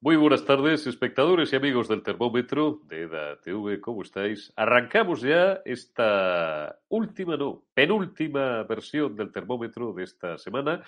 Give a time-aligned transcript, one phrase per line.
[0.00, 4.52] Muy buenas tardes, espectadores y amigos del termómetro de EDA TV, ¿cómo estáis?
[4.54, 10.84] Arrancamos ya esta última, no, penúltima versión del termómetro de esta semana,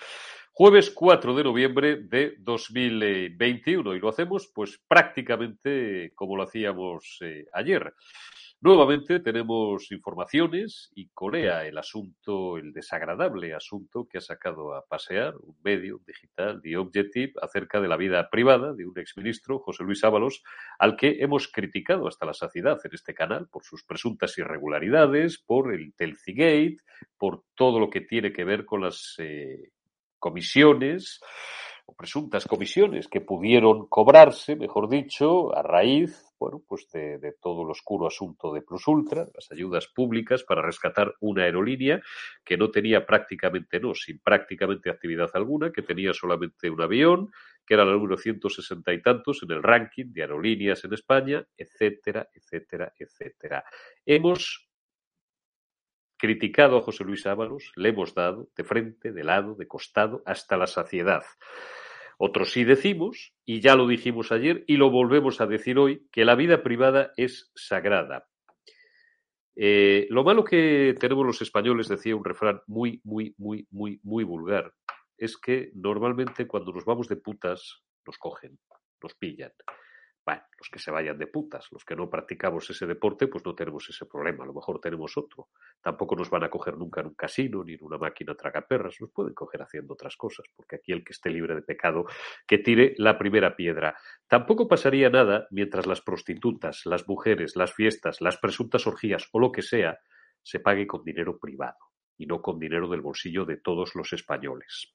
[0.52, 7.46] jueves 4 de noviembre de 2021, y lo hacemos pues prácticamente como lo hacíamos eh,
[7.52, 7.92] ayer.
[8.62, 15.34] Nuevamente tenemos informaciones y colea el asunto, el desagradable asunto que ha sacado a pasear
[15.38, 20.04] un medio digital, The Objective, acerca de la vida privada de un exministro, José Luis
[20.04, 20.42] Ábalos,
[20.78, 25.72] al que hemos criticado hasta la saciedad en este canal por sus presuntas irregularidades, por
[25.72, 26.76] el Telcigate,
[27.16, 29.70] por todo lo que tiene que ver con las eh,
[30.18, 31.18] comisiones
[31.86, 37.70] o presuntas comisiones que pudieron cobrarse, mejor dicho, a raíz bueno, pues de, todo el
[37.70, 42.00] oscuro asunto de Plus Ultra, las ayudas públicas para rescatar una aerolínea
[42.42, 47.30] que no tenía prácticamente, no, sin prácticamente actividad alguna, que tenía solamente un avión,
[47.66, 52.26] que era el número 160 y tantos en el ranking de aerolíneas en España, etcétera,
[52.32, 53.62] etcétera, etcétera.
[54.06, 54.66] Hemos
[56.16, 60.56] criticado a José Luis Ábalos, le hemos dado de frente, de lado, de costado, hasta
[60.56, 61.22] la saciedad.
[62.22, 66.26] Otros sí decimos, y ya lo dijimos ayer y lo volvemos a decir hoy, que
[66.26, 68.28] la vida privada es sagrada.
[69.56, 74.24] Eh, lo malo que tenemos los españoles, decía un refrán muy, muy, muy, muy, muy
[74.24, 74.74] vulgar,
[75.16, 78.58] es que normalmente cuando nos vamos de putas nos cogen,
[79.02, 79.52] nos pillan.
[80.30, 83.52] Bueno, los que se vayan de putas, los que no practicamos ese deporte, pues no
[83.52, 85.48] tenemos ese problema, a lo mejor tenemos otro.
[85.82, 89.10] Tampoco nos van a coger nunca en un casino ni en una máquina tragaperras, nos
[89.10, 92.04] pueden coger haciendo otras cosas, porque aquí el que esté libre de pecado,
[92.46, 93.96] que tire la primera piedra.
[94.28, 99.50] Tampoco pasaría nada mientras las prostitutas, las mujeres, las fiestas, las presuntas orgías o lo
[99.50, 99.98] que sea,
[100.44, 101.78] se pague con dinero privado
[102.16, 104.94] y no con dinero del bolsillo de todos los españoles.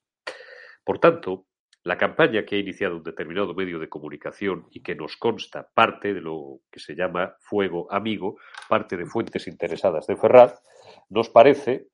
[0.82, 1.44] Por tanto,
[1.86, 6.14] la campaña que ha iniciado un determinado medio de comunicación y que nos consta parte
[6.14, 8.38] de lo que se llama fuego amigo,
[8.68, 10.60] parte de fuentes interesadas de Ferraz,
[11.08, 11.86] nos parece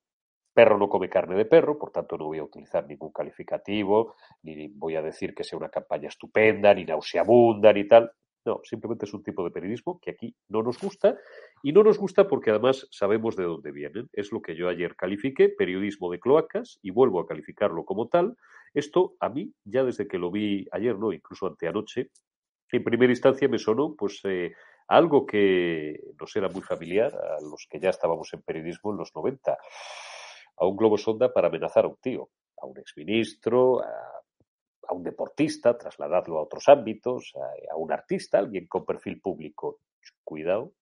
[0.55, 4.69] perro no come carne de perro, por tanto no voy a utilizar ningún calificativo, ni
[4.69, 8.13] voy a decir que sea una campaña estupenda, ni nauseabunda, ni tal.
[8.47, 11.17] No, simplemente es un tipo de periodismo que aquí no nos gusta
[11.63, 14.09] y no nos gusta porque además sabemos de dónde vienen.
[14.13, 18.37] Es lo que yo ayer califiqué, periodismo de cloacas, y vuelvo a calificarlo como tal.
[18.75, 22.10] Esto a mí, ya desde que lo vi ayer, no, incluso anteanoche,
[22.71, 24.53] en primera instancia me sonó pues eh,
[24.88, 29.15] algo que nos era muy familiar a los que ya estábamos en periodismo en los
[29.15, 29.59] 90.
[30.56, 34.22] A un globo sonda para amenazar a un tío, a un exministro, a
[34.88, 37.32] a un deportista, trasladadlo a otros ámbitos,
[37.71, 39.81] a, un artista, alguien con perfil público.
[40.25, 40.72] Cuidado,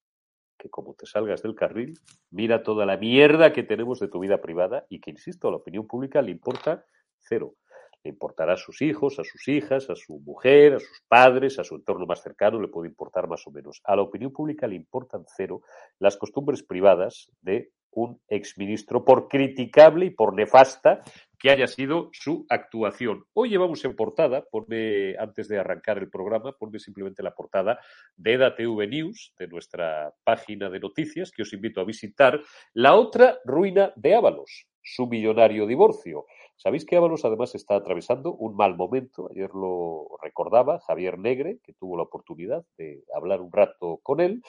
[0.58, 1.98] que como te salgas del carril,
[2.30, 5.58] mira toda la mierda que tenemos de tu vida privada y que, insisto, a la
[5.58, 6.84] opinión pública le importa
[7.18, 7.54] cero.
[8.02, 11.64] Le importará a sus hijos, a sus hijas, a su mujer, a sus padres, a
[11.64, 13.80] su entorno más cercano, le puede importar más o menos.
[13.84, 15.62] A la opinión pública le importan cero
[15.98, 21.02] las costumbres privadas de un exministro, por criticable y por nefasta
[21.38, 23.24] que haya sido su actuación.
[23.32, 27.80] Hoy llevamos en portada, ponme, antes de arrancar el programa, ponme simplemente la portada
[28.16, 32.40] de EDATV News, de nuestra página de noticias, que os invito a visitar,
[32.74, 36.26] la otra ruina de Ábalos, su millonario divorcio.
[36.62, 39.30] Sabéis que Ábalos además está atravesando un mal momento.
[39.30, 44.42] Ayer lo recordaba Javier Negre, que tuvo la oportunidad de hablar un rato con él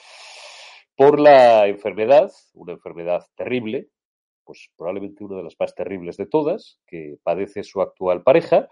[0.94, 3.88] por la enfermedad, una enfermedad terrible,
[4.44, 8.68] pues probablemente una de las más terribles de todas, que padece su actual pareja.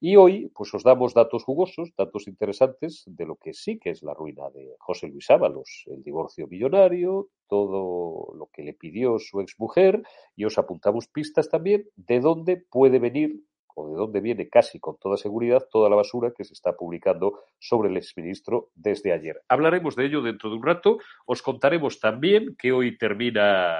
[0.00, 4.02] Y hoy, pues os damos datos jugosos, datos interesantes de lo que sí que es
[4.02, 9.40] la ruina de José Luis Ábalos, el divorcio millonario, todo lo que le pidió su
[9.40, 10.02] exmujer,
[10.36, 13.42] y os apuntamos pistas también de dónde puede venir
[13.78, 17.40] o de dónde viene casi con toda seguridad toda la basura que se está publicando
[17.58, 19.40] sobre el exministro desde ayer.
[19.48, 20.98] Hablaremos de ello dentro de un rato.
[21.26, 23.78] Os contaremos también que hoy termina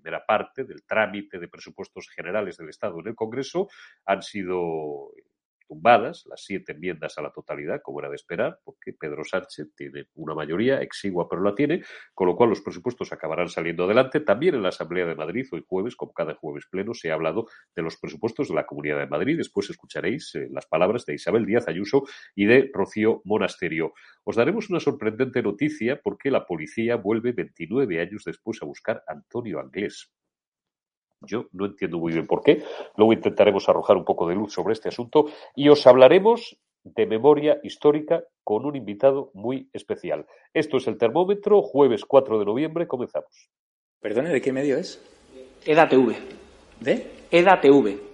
[0.00, 3.68] primera parte del trámite de presupuestos generales del Estado en el Congreso.
[4.04, 5.12] Han sido
[5.68, 10.06] tumbadas las siete enmiendas a la totalidad, como era de esperar, porque Pedro Sánchez tiene
[10.14, 11.82] una mayoría exigua, pero la tiene,
[12.14, 14.20] con lo cual los presupuestos acabarán saliendo adelante.
[14.20, 17.46] También en la Asamblea de Madrid, hoy jueves, como cada jueves pleno, se ha hablado
[17.76, 19.36] de los presupuestos de la Comunidad de Madrid.
[19.36, 22.04] Después escucharéis eh, las palabras de Isabel Díaz Ayuso
[22.34, 23.92] y de Rocío Monasterio.
[24.24, 29.12] Os daremos una sorprendente noticia porque la policía vuelve 29 años después a buscar a
[29.12, 30.10] Antonio Anglés.
[31.20, 32.62] Yo no entiendo muy bien por qué.
[32.96, 37.58] Luego intentaremos arrojar un poco de luz sobre este asunto y os hablaremos de memoria
[37.62, 40.26] histórica con un invitado muy especial.
[40.54, 43.50] Esto es el termómetro, jueves 4 de noviembre, comenzamos.
[44.00, 45.02] Perdone, ¿de qué medio es?
[45.66, 46.14] EDATV.
[46.80, 47.10] ¿De?
[47.30, 48.07] EDATV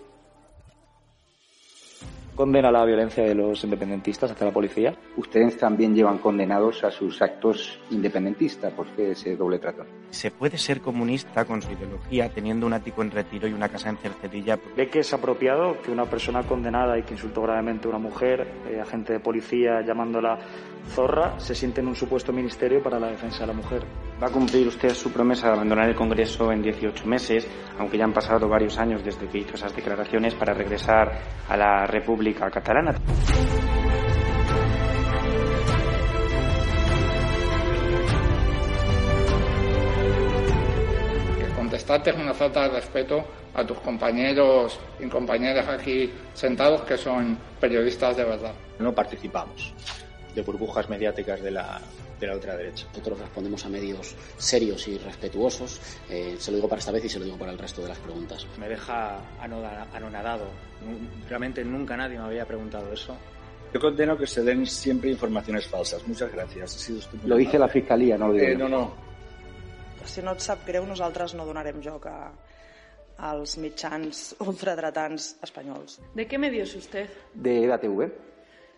[2.34, 4.94] condena la violencia de los independentistas hacia la policía.
[5.16, 8.72] Ustedes también llevan condenados a sus actos independentistas.
[8.72, 9.84] ¿Por qué ese doble trato?
[10.10, 13.90] ¿Se puede ser comunista con su ideología teniendo un ático en retiro y una casa
[13.90, 14.58] en Cercedilla?
[14.76, 18.46] ¿Ve que es apropiado que una persona condenada y que insultó gravemente a una mujer,
[18.70, 20.38] eh, agente de policía llamándola
[20.86, 23.84] zorra, se siente en un supuesto ministerio para la defensa de la mujer?
[24.22, 27.48] ¿Va a cumplir usted su promesa de abandonar el Congreso en 18 meses,
[27.78, 31.12] aunque ya han pasado varios años desde que hizo esas declaraciones, para regresar
[31.48, 32.94] a la República Catalana?
[41.56, 47.36] contestarte es una falta de respeto a tus compañeros y compañeras aquí sentados que son
[47.58, 48.52] periodistas de verdad.
[48.78, 49.74] No participamos
[50.34, 51.80] de burbujas mediáticas de la,
[52.18, 52.86] de la ultraderecha.
[52.88, 55.80] Nosotros respondemos a medios serios y respetuosos.
[56.10, 57.88] Eh, se lo digo para esta vez y se lo digo para el resto de
[57.88, 58.46] las preguntas.
[58.58, 60.46] Me deja anonadado.
[61.28, 63.16] Realmente nunca nadie me había preguntado eso.
[63.72, 66.06] Yo condeno que se den siempre informaciones falsas.
[66.06, 66.76] Muchas gracias.
[66.76, 68.46] Ha sido lo dice la Fiscalía, no lo digo.
[68.46, 69.04] Eh, no, no.
[70.04, 72.28] Si no et sap greu, nosaltres no donarem joc a,
[73.16, 75.98] als mitjans ultradretans espanyols.
[76.14, 77.08] ¿De qué medio es usted?
[77.32, 78.12] De EDATV.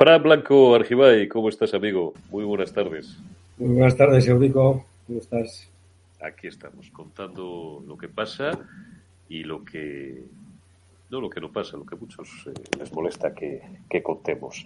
[0.00, 2.14] Fran Blanco Argibay, ¿cómo estás, amigo?
[2.30, 3.18] Muy buenas tardes.
[3.58, 4.86] Muy buenas tardes, Eurico.
[5.06, 5.68] ¿Cómo estás?
[6.22, 8.52] Aquí estamos, contando lo que pasa
[9.28, 10.24] y lo que.
[11.10, 13.60] No lo que no pasa, lo que a muchos eh, les molesta que,
[13.90, 14.64] que contemos.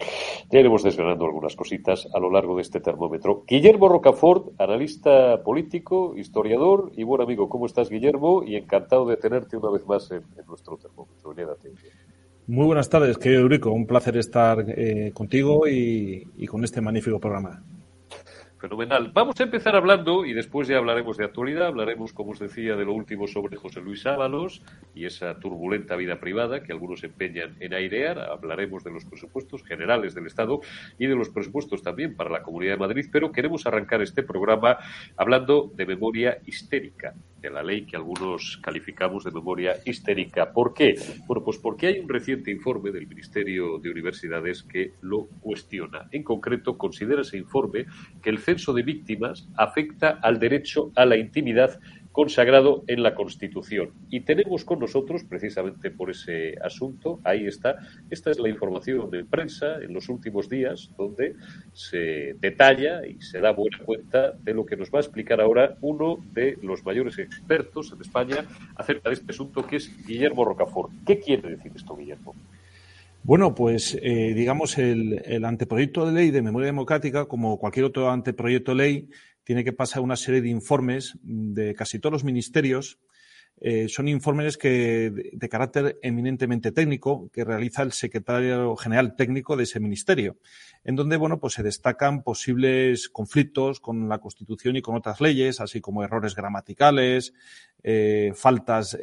[0.53, 3.43] Ya iremos desvelando algunas cositas a lo largo de este termómetro.
[3.45, 7.49] Guillermo Rocafort, analista político, historiador y buen amigo.
[7.49, 8.45] ¿Cómo estás, Guillermo?
[8.45, 11.35] Y encantado de tenerte una vez más en, en nuestro termómetro.
[12.47, 13.71] Muy buenas tardes, querido Eurico.
[13.71, 17.63] Un placer estar eh, contigo y, y con este magnífico programa.
[18.61, 19.11] Fenomenal.
[19.13, 22.85] Vamos a empezar hablando, y después ya hablaremos de actualidad, hablaremos, como os decía, de
[22.87, 24.63] lo último sobre José Luis Ábalos
[24.95, 28.19] y esa turbulenta vida privada que algunos empeñan en airear.
[28.19, 30.61] Hablaremos de los presupuestos generales del Estado
[30.99, 34.79] y de los presupuestos también para la Comunidad de Madrid, pero queremos arrancar este programa
[35.17, 37.13] hablando de memoria histérica,
[37.45, 40.51] de la ley que algunos calificamos de memoria histérica.
[40.51, 40.99] ¿Por qué?
[41.27, 46.09] Bueno, pues porque hay un reciente informe del Ministerio de Universidades que lo cuestiona.
[46.11, 47.85] En concreto, considera ese informe
[48.23, 51.79] que el censo de víctimas afecta al derecho a la intimidad
[52.15, 53.91] consagrado en la Constitución.
[54.09, 57.79] Y tenemos con nosotros, precisamente por ese asunto, ahí está,
[58.09, 61.35] esta es la información de prensa en los últimos días, donde
[61.73, 65.77] se detalla y se da buena cuenta de lo que nos va a explicar ahora
[65.81, 70.93] uno de los mayores expertos en España acerca de este asunto, que es Guillermo Rocafort.
[71.05, 72.33] ¿Qué quiere decir esto, Guillermo?
[73.25, 78.09] Bueno, pues eh, digamos el, el, anteproyecto de ley de memoria democrática, como cualquier otro
[78.09, 79.09] anteproyecto de ley,
[79.45, 82.99] tiene que pasar una serie de informes de casi todos los ministerios.
[83.61, 89.63] Eh, son informes que de, carácter eminentemente técnico que realiza el secretario general técnico de
[89.63, 90.39] ese ministerio,
[90.83, 95.61] en donde bueno pues se destacan posibles conflictos con la Constitución y con otras leyes,
[95.61, 97.33] así como errores gramaticales,
[97.85, 98.99] eh, faltas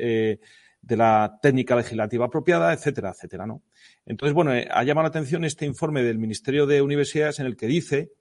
[0.82, 3.62] de la técnica legislativa apropiada, etcétera, etcétera, ¿no?
[4.06, 7.56] Entonces, bueno, eh, ha llamado la atención este informe del Ministerio de Universidades en el
[7.56, 8.12] que dice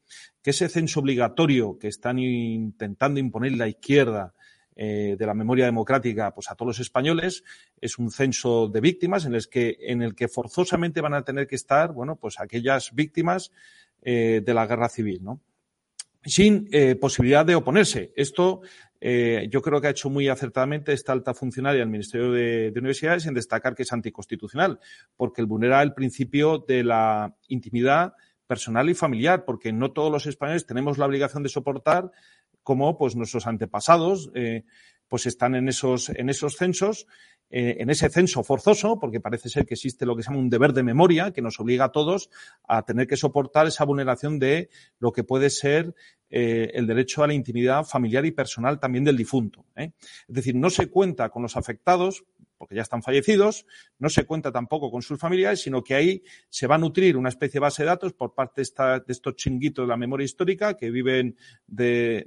[0.43, 4.35] que ese censo obligatorio que están intentando imponer la izquierda
[4.77, 7.45] eh, de la memoria democrática pues a todos los españoles
[7.81, 11.47] es un censo de víctimas en el que en el que forzosamente van a tener
[11.47, 13.51] que estar bueno pues aquellas víctimas
[14.01, 15.41] eh, de la guerra civil no
[16.25, 18.13] sin eh, posibilidad de oponerse.
[18.17, 18.61] Esto
[19.01, 22.79] eh, yo creo que ha hecho muy acertadamente esta alta funcionaria del Ministerio de, de,
[22.81, 24.79] Universidades en destacar que es anticonstitucional,
[25.17, 28.13] porque vulnera el principio de la intimidad
[28.47, 32.11] personal y familiar, porque no todos los españoles tenemos la obligación de soportar
[32.63, 34.65] como pues nuestros antepasados eh,
[35.09, 37.07] pues están en esos, en esos censos
[37.51, 40.51] eh, en ese censo forzoso, porque parece ser que existe lo que se llama un
[40.51, 42.31] deber de memoria que nos obliga a todos
[42.69, 45.95] a tener que soportar esa vulneración de lo que puede ser
[46.31, 49.65] eh, el derecho a la intimidad familiar y personal también del difunto.
[49.75, 49.93] ¿eh?
[50.29, 52.25] Es decir, no se cuenta con los afectados
[52.61, 53.65] porque ya están fallecidos,
[53.99, 57.31] no se cuenta tampoco con sus familiares, sino que ahí se va a nutrir una
[57.31, 60.91] especie de base de datos por parte de, estos chinguitos de la memoria histórica que
[60.91, 62.27] viven de,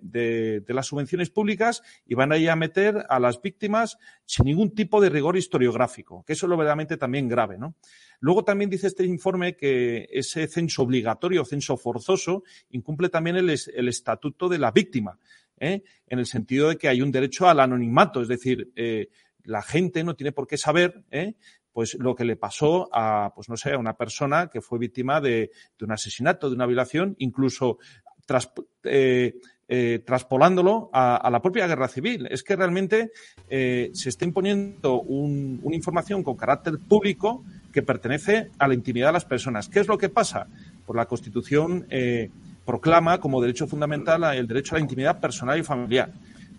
[0.68, 5.10] las subvenciones públicas y van ahí a meter a las víctimas sin ningún tipo de
[5.10, 7.76] rigor historiográfico, que eso es lo verdaderamente también grave, ¿no?
[8.20, 13.88] Luego también dice este informe que ese censo obligatorio, censo forzoso, incumple también el, el
[13.88, 15.20] estatuto de la víctima,
[15.60, 15.84] ¿eh?
[16.08, 19.10] en el sentido de que hay un derecho al anonimato, es decir, eh,
[19.44, 21.36] la gente no tiene por qué saber, ¿eh?
[21.72, 25.20] pues lo que le pasó a, pues no sé, a una persona que fue víctima
[25.20, 27.80] de, de un asesinato, de una violación, incluso
[28.26, 28.52] tras,
[28.84, 29.34] eh,
[29.70, 32.28] eh, traspolándolo a, a, la propia guerra civil.
[32.30, 33.12] Es que realmente
[33.50, 39.08] eh, se está imponiendo un, una información con carácter público que pertenece a la intimidad
[39.08, 39.70] de las personas.
[39.70, 40.48] ¿Qué es lo que pasa?
[40.86, 42.30] Por la Constitución eh,
[42.66, 46.12] proclama como derecho fundamental el derecho a la intimidad personal y familiar.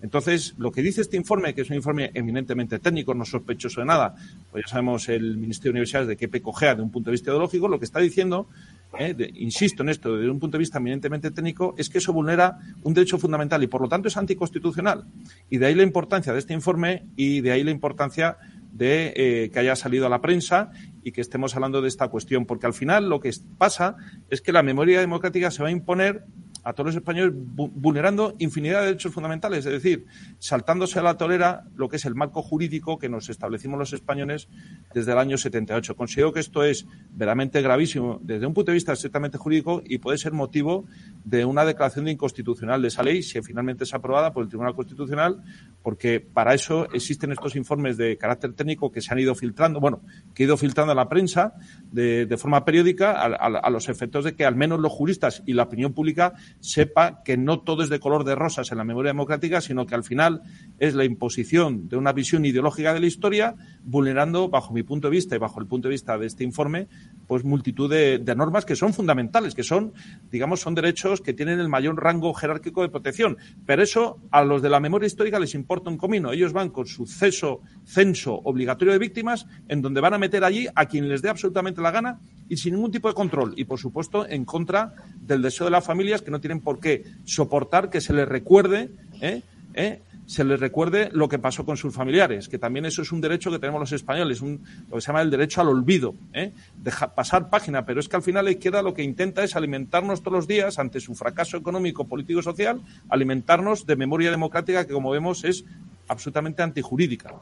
[0.04, 3.86] Entonces, lo que dice este informe, que es un informe eminentemente técnico, no sospechoso de
[3.86, 4.14] nada,
[4.52, 7.30] pues ya sabemos el Ministerio de Universidades de qué pecojea de un punto de vista
[7.30, 8.46] ideológico, lo que está diciendo,
[8.98, 12.58] eh, insisto en esto, desde un punto de vista eminentemente técnico, es que eso vulnera
[12.82, 15.06] un derecho fundamental y por lo tanto es anticonstitucional.
[15.48, 18.36] Y de ahí la importancia de este informe y de ahí la importancia
[18.72, 20.70] de eh, que haya salido a la prensa
[21.02, 23.96] y que estemos hablando de esta cuestión, porque al final lo que pasa
[24.28, 26.26] es que la memoria democrática se va a imponer
[26.64, 30.06] a todos los españoles vulnerando infinidad de derechos fundamentales, es decir,
[30.38, 34.48] saltándose a la tolera lo que es el marco jurídico que nos establecimos los españoles
[34.94, 35.94] desde el año 78.
[35.94, 40.18] Considero que esto es verdaderamente gravísimo desde un punto de vista estrictamente jurídico y puede
[40.18, 40.86] ser motivo
[41.24, 44.74] de una declaración de inconstitucional de esa ley si finalmente es aprobada por el Tribunal
[44.74, 45.42] Constitucional,
[45.82, 50.02] porque para eso existen estos informes de carácter técnico que se han ido filtrando, bueno,
[50.34, 51.54] que ha ido filtrando a la prensa
[51.90, 55.54] de, forma periódica a, a, a los efectos de que al menos los juristas y
[55.54, 59.10] la opinión pública sepa que no todo es de color de rosas en la memoria
[59.10, 60.42] democrática, sino que al final
[60.78, 65.12] es la imposición de una visión ideológica de la historia, vulnerando, bajo mi punto de
[65.12, 66.88] vista y bajo el punto de vista de este informe,
[67.26, 69.92] pues multitud de, normas que son fundamentales, que son,
[70.30, 73.36] digamos, son derechos que tienen el mayor rango jerárquico de protección.
[73.66, 76.32] Pero eso a los de la memoria histórica les importa un comino.
[76.32, 80.66] Ellos van con su ceso, censo obligatorio de víctimas, en donde van a meter allí
[80.74, 83.54] a quien les dé absolutamente la gana y sin ningún tipo de control.
[83.56, 87.04] Y, por supuesto, en contra del deseo de las familias que no tienen por qué
[87.24, 88.90] soportar que se les recuerde,
[89.20, 89.42] ¿eh?
[89.74, 90.00] ¿Eh?
[90.26, 93.50] Se les recuerde lo que pasó con sus familiares, que también eso es un derecho
[93.50, 96.52] que tenemos los españoles, un, lo que se llama el derecho al olvido, ¿eh?
[97.14, 100.36] Pasar página, pero es que al final la izquierda lo que intenta es alimentarnos todos
[100.36, 105.10] los días, ante su fracaso económico, político y social, alimentarnos de memoria democrática que, como
[105.10, 105.64] vemos, es
[106.08, 107.34] absolutamente antijurídica.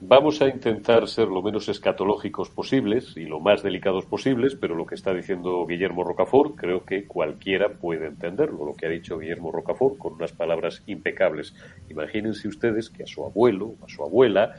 [0.00, 4.84] Vamos a intentar ser lo menos escatológicos posibles y lo más delicados posibles, pero lo
[4.84, 9.50] que está diciendo Guillermo Rocafort creo que cualquiera puede entenderlo, lo que ha dicho Guillermo
[9.50, 11.54] Rocafort con unas palabras impecables.
[11.88, 14.56] Imagínense ustedes que a su abuelo, a su abuela,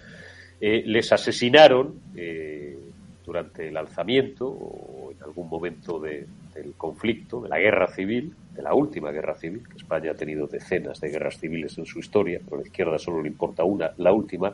[0.60, 2.76] eh, les asesinaron eh,
[3.24, 6.26] durante el alzamiento o en algún momento de,
[6.56, 11.00] del conflicto, de la guerra civil, de la última guerra civil, España ha tenido decenas
[11.00, 14.12] de guerras civiles en su historia, pero a la izquierda solo le importa una, la
[14.12, 14.52] última,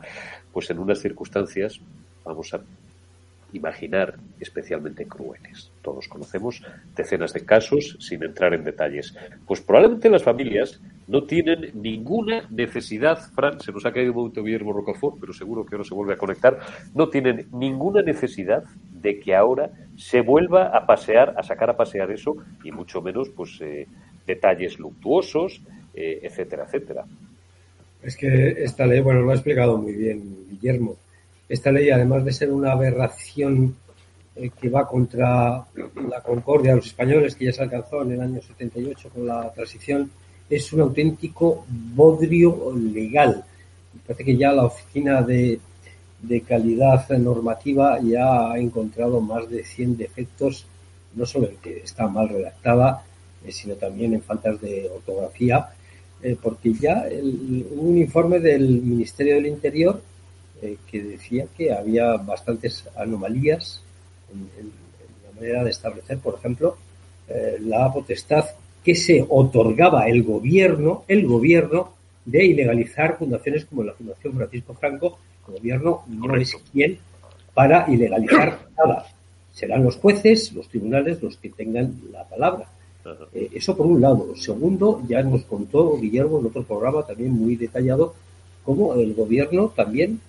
[0.52, 1.80] pues en unas circunstancias,
[2.22, 2.60] vamos a
[3.54, 5.70] imaginar, especialmente crueles.
[5.80, 6.62] Todos conocemos
[6.94, 9.14] decenas de casos sin entrar en detalles.
[9.46, 14.42] Pues probablemente las familias no tienen ninguna necesidad, Fran, se nos ha caído un momento
[14.42, 16.58] Guillermo Rocafort, pero seguro que ahora se vuelve a conectar,
[16.94, 22.10] no tienen ninguna necesidad de que ahora se vuelva a pasear, a sacar a pasear
[22.10, 23.86] eso, y mucho menos pues eh,
[24.26, 25.60] detalles luctuosos,
[25.94, 27.04] eh, etcétera, etcétera.
[28.02, 30.96] Es que esta ley, bueno, lo ha explicado muy bien Guillermo.
[31.48, 33.76] Esta ley, además de ser una aberración
[34.36, 35.64] eh, que va contra
[36.08, 39.52] la concordia de los españoles, que ya se alcanzó en el año 78 con la
[39.52, 40.10] transición,
[40.50, 43.44] es un auténtico bodrio legal.
[44.06, 45.58] Parece que ya la oficina de,
[46.28, 50.66] de calidad normativa ya ha encontrado más de 100 defectos,
[51.14, 53.04] no solo en que está mal redactada,
[53.44, 55.68] eh, sino también en faltas de ortografía,
[56.22, 60.00] eh, porque ya el, un informe del Ministerio del Interior
[60.62, 63.82] eh, que decía que había bastantes anomalías
[64.32, 64.72] en,
[65.24, 66.76] la manera de establecer, por ejemplo,
[67.60, 68.44] la potestad
[68.84, 75.18] que se otorgaba el gobierno, el gobierno, de ilegalizar fundaciones como la Fundación Francisco Franco,
[75.48, 76.98] el gobierno no es quien
[77.54, 79.06] para ilegalizar nada.
[79.52, 82.66] Serán los jueces, los tribunales los que tengan la palabra.
[83.32, 84.34] Eh, eso por un lado.
[84.36, 88.14] Segundo, ya nos contó Guillermo en otro programa también muy detallado
[88.64, 90.20] cómo el gobierno también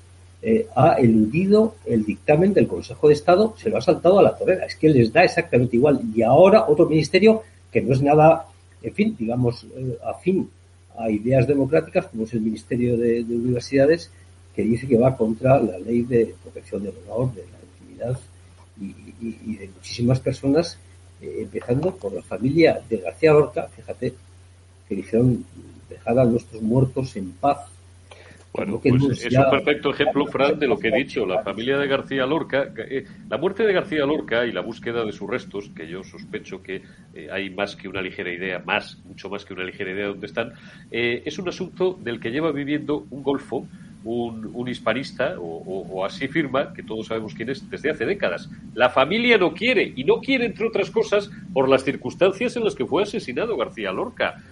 [0.41, 4.37] eh, ha eludido el dictamen del Consejo de Estado, se lo ha saltado a la
[4.37, 4.65] torera.
[4.65, 6.01] Es que les da exactamente igual.
[6.13, 7.41] Y ahora otro ministerio
[7.71, 8.45] que no es nada,
[8.83, 10.49] en fin, digamos, eh, afín
[10.97, 14.11] a ideas democráticas, como es el Ministerio de Universidades,
[14.55, 18.19] que dice que va contra la ley de protección del honor, de la intimidad
[18.79, 20.79] y, de muchísimas personas,
[21.21, 24.13] eh, empezando por la familia de García Lorca, fíjate,
[24.87, 25.43] que dijeron
[25.89, 27.69] dejar a nuestros muertos en paz.
[28.53, 31.25] Bueno, pues es un perfecto ejemplo, Fran, de lo que he dicho.
[31.25, 35.11] La familia de García Lorca, eh, la muerte de García Lorca y la búsqueda de
[35.11, 36.81] sus restos, que yo sospecho que
[37.13, 40.09] eh, hay más que una ligera idea, más, mucho más que una ligera idea de
[40.11, 40.53] dónde están,
[40.89, 43.67] es un asunto del que lleva viviendo un golfo
[44.05, 48.49] un, hispanista, o, así firma, que todos sabemos quién es, desde hace décadas.
[48.75, 52.75] La familia no quiere, y no quiere, entre otras cosas, por las circunstancias en las
[52.75, 54.43] que fue asesinado García Lorca.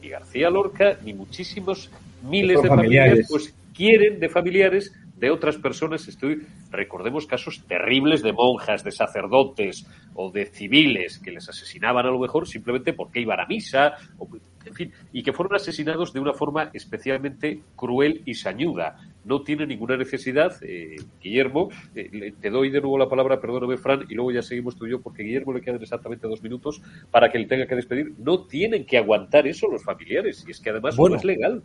[0.00, 1.90] Ni García Lorca, ni muchísimos
[2.22, 6.08] miles de familiares, pues quieren de familiares de otras personas.
[6.08, 12.10] Estoy, recordemos casos terribles de monjas, de sacerdotes o de civiles que les asesinaban a
[12.10, 14.28] lo mejor simplemente porque iban a misa, o,
[14.68, 18.96] en fin, y que fueron asesinados de una forma especialmente cruel y sañuda.
[19.24, 24.04] No tiene ninguna necesidad, eh, Guillermo, eh, te doy de nuevo la palabra, perdóname, Fran,
[24.08, 27.30] y luego ya seguimos tú y yo, porque Guillermo le quedan exactamente dos minutos para
[27.30, 28.14] que él tenga que despedir.
[28.18, 31.62] No tienen que aguantar eso los familiares, y es que además no es legal.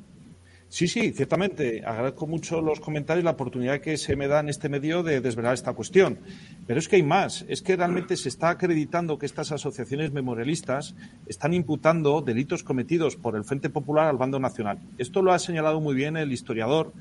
[0.73, 1.83] Sí, sí, ciertamente.
[1.85, 5.21] Agradezco mucho los comentarios y la oportunidad que se me da en este medio de
[5.21, 6.17] desvelar esta cuestión.
[6.65, 7.45] Pero es que hay más.
[7.47, 10.95] Es que realmente se está acreditando que estas asociaciones memorialistas
[11.27, 14.79] están imputando delitos cometidos por el Frente Popular al bando nacional.
[14.97, 16.91] Esto lo ha señalado muy bien el historiador,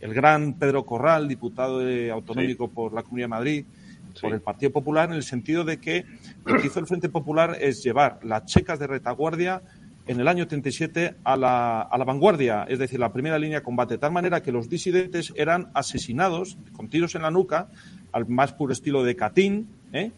[0.00, 3.64] el gran Pedro Corral, diputado autonómico por la Comunidad de Madrid,
[4.22, 6.06] por el Partido Popular, en el sentido de que
[6.46, 9.60] lo que hizo el Frente Popular es llevar las checas de retaguardia
[10.08, 13.64] en el año 37 a la, a la vanguardia, es decir, la primera línea de
[13.64, 17.68] combate, de tal manera que los disidentes eran asesinados con tiros en la nuca,
[18.10, 20.10] al más puro estilo de Catín, ¿eh?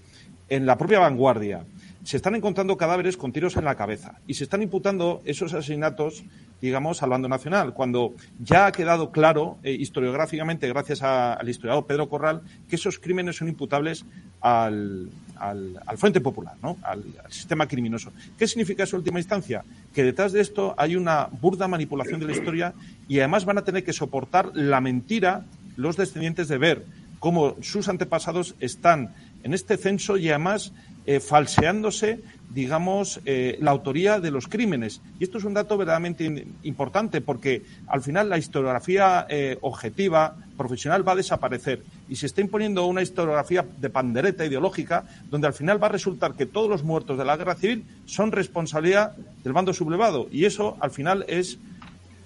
[0.48, 1.64] en la propia vanguardia.
[2.02, 6.24] Se están encontrando cadáveres con tiros en la cabeza y se están imputando esos asesinatos,
[6.60, 12.08] digamos, al bando nacional, cuando ya ha quedado claro eh, historiográficamente, gracias al historiador Pedro
[12.08, 14.04] Corral, que esos crímenes son imputables
[14.40, 16.78] al, al, Frente Popular, ¿no?
[16.82, 18.12] Al, sistema criminoso.
[18.38, 19.64] ¿Qué significa eso última instancia?
[19.94, 22.74] Que detrás de esto hay una burda manipulación de la historia
[23.08, 25.44] y además van a tener que soportar la mentira
[25.76, 26.84] los descendientes de ver
[27.18, 30.72] cómo sus antepasados están en este censo y además
[31.10, 32.20] eh, falseándose
[32.50, 35.00] digamos, eh, la autoría de los crímenes.
[35.18, 41.06] Y esto es un dato verdaderamente importante porque al final la historiografía eh, objetiva, profesional,
[41.06, 45.82] va a desaparecer y se está imponiendo una historiografía de pandereta ideológica donde al final
[45.82, 49.72] va a resultar que todos los muertos de la guerra civil son responsabilidad del bando
[49.72, 51.58] sublevado y eso al final es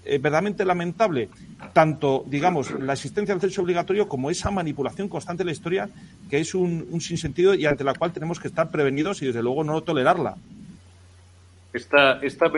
[0.05, 1.29] eh, verdaderamente lamentable
[1.73, 5.89] tanto, digamos, la existencia del censo obligatorio como esa manipulación constante de la historia
[6.31, 9.43] que es un, un sinsentido y ante la cual tenemos que estar prevenidos y, desde
[9.43, 10.37] luego, no tolerarla.
[11.75, 12.49] Está, está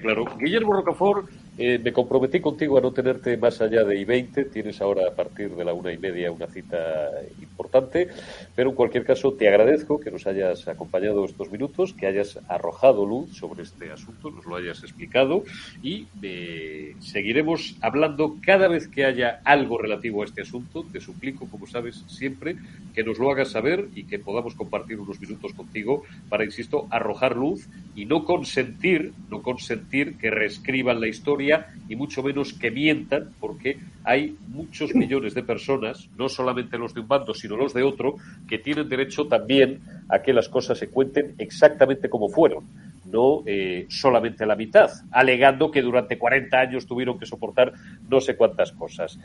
[0.00, 0.24] claro.
[0.38, 4.50] Guillermo Rocafort, eh, me comprometí contigo a no tenerte más allá de I-20.
[4.50, 8.08] Tienes ahora a partir de la una y media una cita importante.
[8.56, 13.06] Pero en cualquier caso, te agradezco que nos hayas acompañado estos minutos, que hayas arrojado
[13.06, 15.44] luz sobre este asunto, nos lo hayas explicado.
[15.80, 20.84] Y eh, seguiremos hablando cada vez que haya algo relativo a este asunto.
[20.90, 22.56] Te suplico, como sabes, siempre
[22.94, 27.36] que nos lo hagas saber y que podamos compartir unos minutos contigo para, insisto, arrojar
[27.36, 31.43] luz y no consentir, no consentir que reescriban la historia
[31.88, 37.00] y mucho menos que mientan, porque hay muchos millones de personas, no solamente los de
[37.00, 38.16] un bando, sino los de otro,
[38.48, 42.64] que tienen derecho también a que las cosas se cuenten exactamente como fueron,
[43.10, 47.72] no eh, solamente la mitad, alegando que durante 40 años tuvieron que soportar
[48.08, 49.18] no sé cuántas cosas.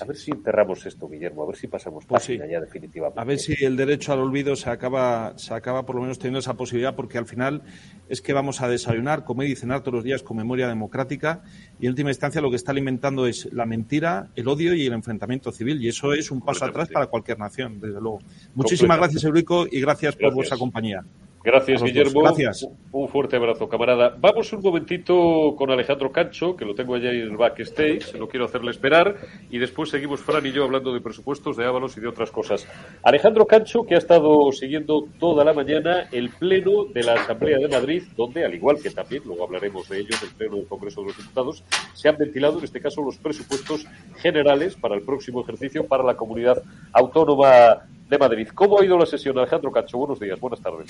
[0.00, 2.50] A ver si enterramos esto, Guillermo, a ver si pasamos Pues página sí.
[2.52, 3.20] ya definitivamente.
[3.20, 6.38] A ver si el derecho al olvido se acaba, se acaba por lo menos teniendo
[6.38, 7.62] esa posibilidad, porque al final
[8.08, 11.42] es que vamos a desayunar, comer y cenar todos los días con memoria democrática
[11.82, 14.92] y en última instancia lo que está alimentando es la mentira, el odio y el
[14.92, 18.20] enfrentamiento civil y eso es un paso atrás para cualquier nación, desde luego.
[18.54, 21.04] Muchísimas gracias, Eurico, y gracias, por vuestra compañía.
[21.44, 21.82] Gracias.
[21.82, 22.22] Guillermo.
[22.22, 22.68] Gracias.
[22.92, 24.16] Un fuerte abrazo, camarada.
[24.18, 28.44] Vamos un momentito con Alejandro Cancho, que lo tengo allá en el backstage, no quiero
[28.44, 29.16] hacerle esperar,
[29.50, 32.68] y después seguimos Fran y yo hablando de presupuestos, de Ábalos y de otras cosas.
[33.02, 37.68] Alejandro Cancho, que ha estado siguiendo toda la mañana el pleno de la Asamblea de
[37.68, 41.00] Madrid, donde, al igual que también, luego hablaremos de ello, en el pleno del Congreso
[41.00, 41.64] de los Diputados,
[41.94, 43.86] se han ventilado, en este caso, los presupuestos
[44.18, 48.48] generales para el próximo ejercicio para la comunidad autónoma de Madrid.
[48.54, 49.98] ¿Cómo ha ido la sesión, Alejandro Cancho?
[49.98, 50.88] Buenos días, buenas tardes.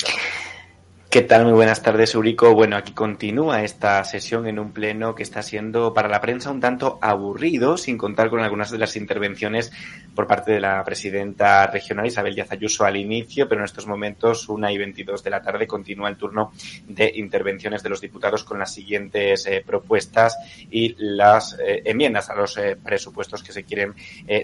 [1.13, 1.45] ¿Qué tal?
[1.45, 2.55] Muy buenas tardes, Eurico.
[2.55, 6.59] Bueno, aquí continúa esta sesión en un pleno que está siendo para la prensa un
[6.59, 9.71] tanto aburrido, sin contar con algunas de las intervenciones
[10.15, 14.49] por parte de la presidenta regional Isabel Díaz Ayuso al inicio, pero en estos momentos,
[14.49, 16.53] una y 22 de la tarde, continúa el turno
[16.89, 20.39] de intervenciones de los diputados con las siguientes eh, propuestas
[20.71, 23.95] y las eh, enmiendas a los eh, presupuestos que se quieren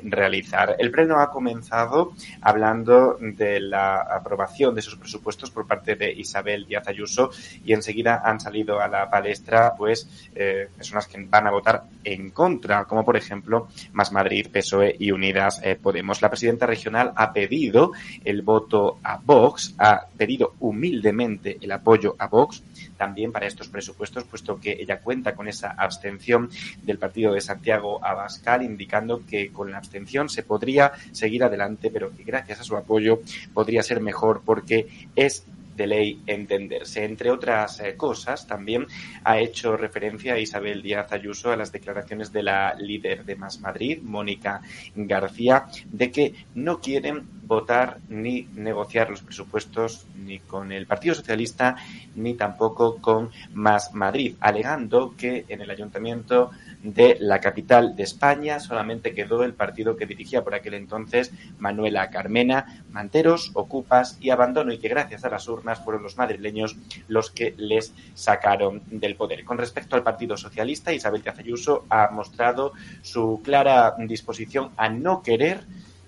[0.03, 0.77] realizar.
[0.79, 6.58] El pleno ha comenzado hablando de la aprobación de esos presupuestos por parte de Isabel
[6.67, 7.31] Díaz Ayuso
[7.65, 12.31] y enseguida han salido a la palestra pues eh, personas que van a votar en
[12.31, 16.23] contra, como por ejemplo Más Madrid, PSOE y Unidas eh, Podemos.
[16.23, 17.93] La presidenta regional ha pedido
[18.25, 22.63] el voto a Vox, ha pedido humildemente el apoyo a Vox
[22.97, 26.51] también para estos presupuestos, puesto que ella cuenta con esa abstención
[26.83, 32.15] del partido de Santiago Abascal, indicando que con la abstención se podría seguir adelante, pero
[32.15, 33.21] que gracias a su apoyo
[33.55, 35.45] podría ser mejor porque es
[35.79, 37.05] de ley entenderse.
[37.05, 38.87] Entre otras eh, cosas, también
[39.25, 44.01] ha hecho referencia Isabel Díaz Ayuso a las declaraciones de la líder de Más Madrid,
[44.03, 44.61] Mónica
[44.95, 51.77] García, de que no quieren votar ni negociar los presupuestos ni con el Partido Socialista
[52.15, 56.51] ni tampoco con Más Madrid, alegando que en el ayuntamiento
[56.83, 62.11] de la capital de España solamente quedó el partido que dirigía por aquel entonces Manuela
[62.11, 66.77] Carmena, Manteros, Ocupas y Abandono y que gracias a las urnas fueron los madrileños
[67.09, 69.45] los que les sacaron del poder.
[69.45, 75.23] Con respecto al Partido Socialista, Isabel Díaz Ayuso ha mostrado su clara disposición a no
[75.23, 75.61] querer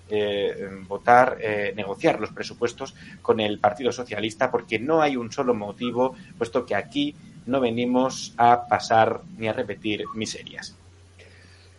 [0.09, 5.53] eh, votar, eh, negociar los presupuestos con el Partido Socialista porque no hay un solo
[5.53, 10.75] motivo, puesto que aquí no venimos a pasar ni a repetir miserias.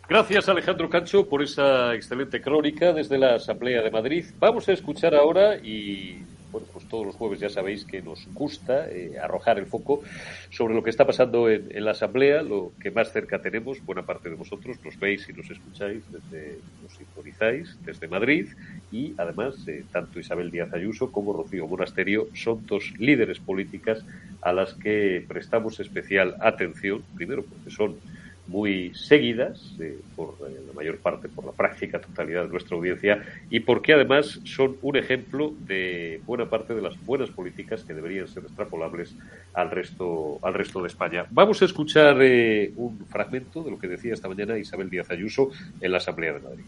[0.09, 4.25] Gracias, Alejandro Cancho, por esa excelente crónica desde la Asamblea de Madrid.
[4.39, 8.87] Vamos a escuchar ahora y bueno, pues todos los jueves ya sabéis que nos gusta
[8.89, 10.03] eh, arrojar el foco
[10.51, 14.29] sobre lo que está pasando en, la Asamblea, lo que más cerca tenemos, buena parte
[14.29, 18.47] de vosotros nos veis y nos escucháis, desde, nos sintonizáis desde Madrid
[18.91, 24.05] y además eh, tanto Isabel Díaz Ayuso como Rocío Monasterio son dos líderes políticas
[24.43, 27.97] a las que prestamos especial atención, primero porque son
[28.47, 29.73] muy seguidas
[30.15, 34.41] por eh, la mayor parte, por la práctica totalidad de nuestra audiencia y porque además
[34.43, 39.15] son un ejemplo de buena parte de las buenas políticas que deberían ser extrapolables
[39.53, 41.25] al resto, al resto de España.
[41.31, 45.49] Vamos a escuchar eh, un fragmento de lo que decía esta mañana Isabel Díaz Ayuso
[45.79, 46.65] en la Asamblea de Madrid.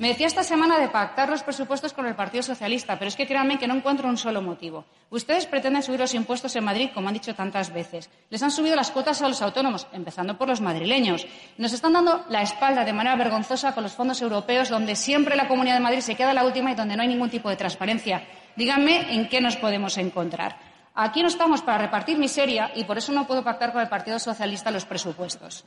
[0.00, 3.26] Me decía esta semana de pactar los presupuestos con el Partido Socialista, pero es que
[3.26, 4.86] créanme que no encuentro un solo motivo.
[5.10, 8.08] Ustedes pretenden subir los impuestos en Madrid, como han dicho tantas veces.
[8.30, 11.26] Les han subido las cuotas a los autónomos, empezando por los madrileños.
[11.58, 15.48] Nos están dando la espalda de manera vergonzosa con los fondos europeos, donde siempre la
[15.48, 18.26] Comunidad de Madrid se queda la última y donde no hay ningún tipo de transparencia.
[18.56, 20.56] Díganme en qué nos podemos encontrar.
[20.94, 24.18] Aquí no estamos para repartir miseria y por eso no puedo pactar con el Partido
[24.18, 25.66] Socialista los presupuestos.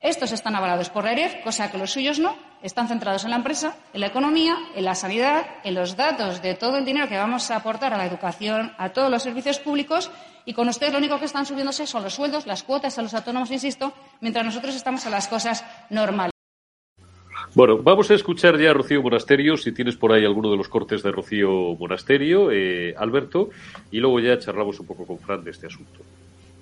[0.00, 2.36] Estos están avalados por la EREF, cosa que los suyos no.
[2.62, 6.54] Están centrados en la empresa, en la economía, en la sanidad, en los datos de
[6.54, 10.10] todo el dinero que vamos a aportar a la educación, a todos los servicios públicos.
[10.44, 13.12] Y con ustedes lo único que están subiéndose son los sueldos, las cuotas a los
[13.12, 16.32] autónomos, insisto, mientras nosotros estamos a las cosas normales.
[17.54, 20.68] Bueno, vamos a escuchar ya a Rocío Monasterio, si tienes por ahí alguno de los
[20.68, 23.50] cortes de Rocío Monasterio, eh, Alberto,
[23.90, 26.00] y luego ya charlamos un poco con Fran de este asunto.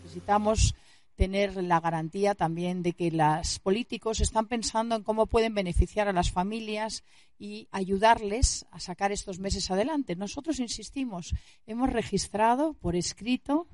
[0.05, 0.75] Necesitamos
[1.17, 6.13] tener la garantía también de que los políticos están pensando en cómo pueden beneficiar a
[6.13, 7.03] las familias
[7.39, 10.15] y ayudarles a sacar estos meses adelante.
[10.15, 11.35] Nosotros insistimos,
[11.67, 13.67] hemos registrado por escrito,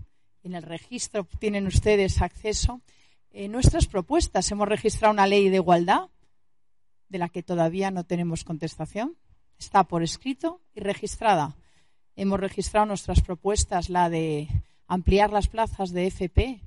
[0.45, 2.81] en el registro tienen ustedes acceso,
[3.33, 4.51] eh, nuestras propuestas.
[4.51, 6.09] Hemos registrado una ley de igualdad
[7.09, 9.17] de la que todavía no tenemos contestación.
[9.59, 11.57] Está por escrito y registrada.
[12.15, 14.49] Hemos registrado nuestras propuestas, la de
[14.87, 16.61] ampliar las plazas de FP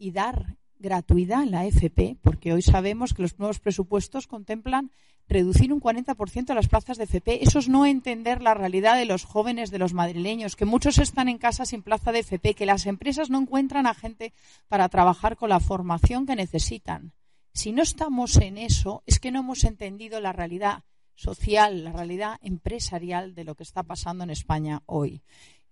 [0.00, 4.90] y dar gratuidad en la FP, porque hoy sabemos que los nuevos presupuestos contemplan
[5.28, 7.44] reducir un 40% de las plazas de FP.
[7.44, 11.28] Eso es no entender la realidad de los jóvenes, de los madrileños, que muchos están
[11.28, 14.32] en casa sin plaza de FP, que las empresas no encuentran a gente
[14.68, 17.12] para trabajar con la formación que necesitan.
[17.52, 20.82] Si no estamos en eso, es que no hemos entendido la realidad
[21.14, 25.20] social, la realidad empresarial de lo que está pasando en España hoy.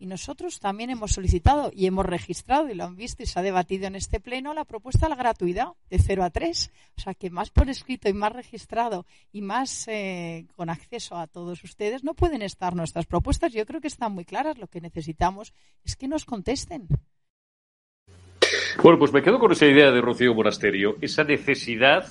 [0.01, 3.43] Y nosotros también hemos solicitado y hemos registrado, y lo han visto y se ha
[3.43, 6.71] debatido en este pleno, la propuesta de la gratuidad de 0 a 3.
[6.97, 11.27] O sea, que más por escrito y más registrado y más eh, con acceso a
[11.27, 13.53] todos ustedes no pueden estar nuestras propuestas.
[13.53, 14.59] Yo creo que están muy claras.
[14.59, 15.53] Lo que necesitamos
[15.85, 16.87] es que nos contesten.
[18.83, 22.07] Bueno, pues me quedo con esa idea de Rocío Monasterio, esa necesidad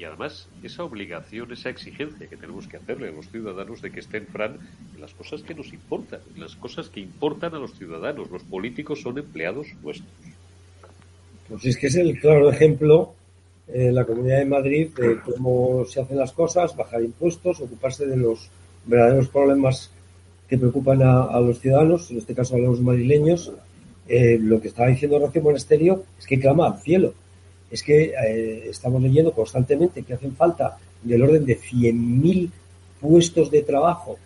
[0.00, 4.00] y además esa obligación, esa exigencia que tenemos que hacerle a los ciudadanos de que
[4.00, 4.56] estén, Fran,
[4.94, 8.30] en las cosas que nos importan, en las cosas que importan a los ciudadanos.
[8.30, 10.08] Los políticos son empleados nuestros.
[11.50, 13.12] Pues es que es el claro ejemplo
[13.68, 18.16] en la Comunidad de Madrid de cómo se hacen las cosas, bajar impuestos, ocuparse de
[18.16, 18.48] los
[18.86, 19.90] verdaderos problemas
[20.48, 23.52] que preocupan a, los ciudadanos, en este caso a los madrileños.
[24.08, 27.12] Eh, lo que estaba diciendo Rocío Monasterio es que clama al cielo
[27.70, 32.50] es que eh, estamos leyendo constantemente que hacen falta del orden de 100.000
[33.00, 34.18] puestos de trabajo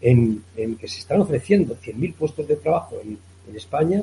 [0.00, 3.18] en, que se están ofreciendo 100.000 puestos de trabajo en,
[3.54, 4.02] España,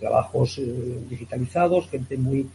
[0.00, 0.64] trabajos eh,
[1.10, 2.46] digitalizados, gente muy,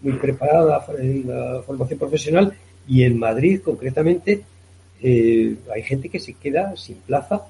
[0.00, 2.54] muy preparada en la formación profesional
[2.86, 4.44] y en Madrid concretamente
[5.02, 7.42] eh, hay gente que se queda sin plaza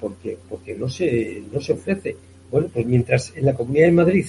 [0.00, 2.16] porque, porque no, se, no se ofrece.
[2.50, 4.26] Bueno, pues mientras en la Comunidad de Madrid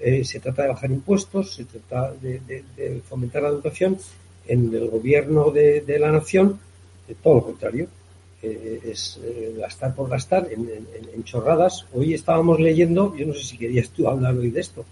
[0.00, 3.98] eh, se trata de bajar impuestos, se trata de, fomentar la educación.
[4.46, 6.58] En el gobierno de, la nación,
[7.06, 7.88] de todo lo contrario,
[8.42, 11.86] eh, es eh, gastar por gastar en, chorradas.
[11.92, 14.84] Hoy estábamos leyendo, yo no sé si querías tú hablar hoy de esto,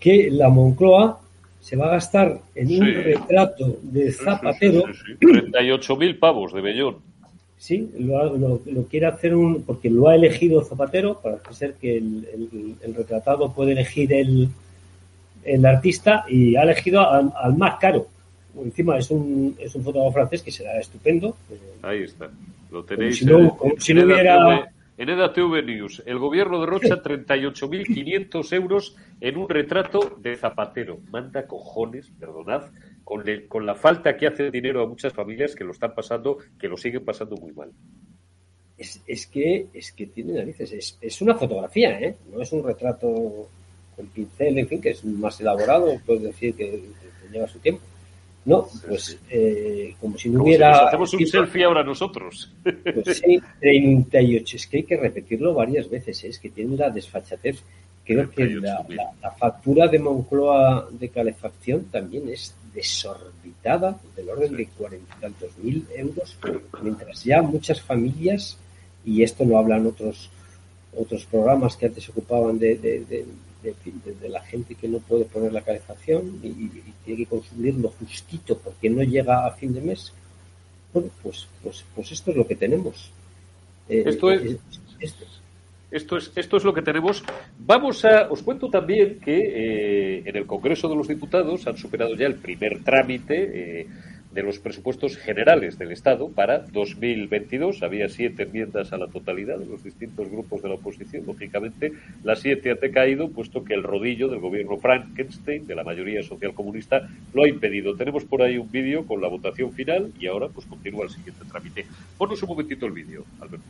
[0.00, 1.20] que la Moncloa
[1.60, 4.82] se va a gastar en un retrato de Zapatero.
[5.20, 7.11] 38.000 pavos de Bellón.
[7.62, 8.58] Sí, lo,
[8.90, 14.12] quiere hacer un, porque lo ha elegido Zapatero, para ser que el, retratado puede elegir
[14.12, 14.48] el,
[15.44, 18.08] el artista y ha elegido al, más caro.
[18.60, 21.36] Encima es un, es un fotógrafo francés que será estupendo.
[21.82, 22.28] Ahí está.
[22.72, 24.68] Lo tenéis si no, si no hubiera...
[24.98, 30.98] En EDATV News, el gobierno derrocha 38.500 euros en un retrato de Zapatero.
[31.10, 32.70] Manda cojones, perdonad,
[33.04, 36.68] con, la falta que hace de dinero a muchas familias que lo están pasando, que
[36.68, 37.72] lo siguen pasando muy mal.
[38.76, 42.16] Es, que es que tiene narices, es, una fotografía, ¿eh?
[42.32, 43.48] no es un retrato
[43.94, 46.82] con pincel, en fin, que es más elaborado, puedes decir que,
[47.30, 47.82] lleva su tiempo.
[48.44, 50.88] No, pues eh, como si no hubiera.
[50.88, 52.52] hacemos un selfie ahora nosotros.
[52.62, 54.56] Pues sí, 38.
[54.56, 56.24] Es que hay que repetirlo varias veces.
[56.24, 56.28] ¿eh?
[56.28, 57.62] Es que tiene la desfachatez.
[58.04, 58.84] Creo que la,
[59.38, 65.86] factura de Moncloa de calefacción también es desorbitada, del orden de cuarenta y tantos mil
[65.94, 66.36] euros,
[66.82, 68.58] mientras ya muchas familias,
[69.04, 70.30] y esto lo hablan otros
[70.96, 73.26] otros programas que antes se ocupaban de, de,
[74.28, 76.68] la gente que no puede poner la calefacción y,
[77.04, 80.12] tiene que consumir lo justito porque no llega a fin de mes.
[80.92, 83.10] Bueno, pues, pues, pues esto es lo que tenemos.
[83.88, 84.58] Eh, esto es, eh,
[85.00, 85.24] esto,
[85.92, 87.22] esto es, esto es lo que tenemos.
[87.58, 92.14] Vamos a, os cuento también que eh, en el Congreso de los Diputados han superado
[92.16, 93.86] ya el primer trámite eh,
[94.32, 97.82] de los presupuestos generales del Estado para 2022.
[97.82, 101.26] Había siete enmiendas a la totalidad de los distintos grupos de la oposición.
[101.26, 101.92] Lógicamente,
[102.24, 106.54] las siete han decaído, puesto que el rodillo del gobierno Frankenstein, de la mayoría social
[106.54, 107.96] comunista, lo ha impedido.
[107.96, 111.44] Tenemos por ahí un vídeo con la votación final y ahora pues continúa el siguiente
[111.44, 111.86] trámite.
[112.16, 113.66] Ponos un momentito el vídeo, Alberto.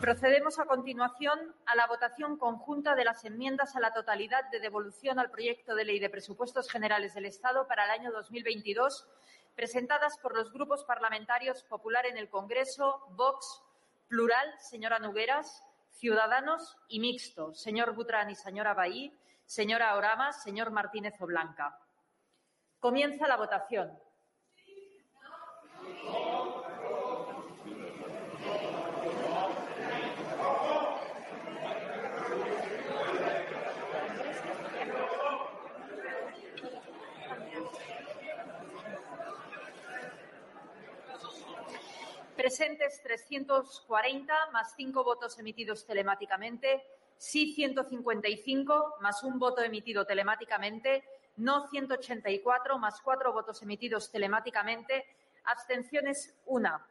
[0.00, 5.18] Procedemos a continuación a la votación conjunta de las enmiendas a la totalidad de devolución
[5.18, 9.06] al proyecto de ley de presupuestos generales del Estado para el año 2022
[9.56, 13.62] presentadas por los grupos parlamentarios Popular en el Congreso, Vox,
[14.06, 19.12] Plural, señora Nugueras, Ciudadanos y Mixto, señor Butrán y señora Bahí,
[19.46, 21.80] señora Orama, señor Martínez o Blanca.
[22.78, 23.98] Comienza la votación.
[42.56, 46.82] Presentes 340 más cinco votos emitidos telemáticamente.
[47.18, 51.04] Sí 155 más un voto emitido telemáticamente.
[51.36, 55.04] No 184 más cuatro votos emitidos telemáticamente.
[55.44, 56.82] Abstenciones una.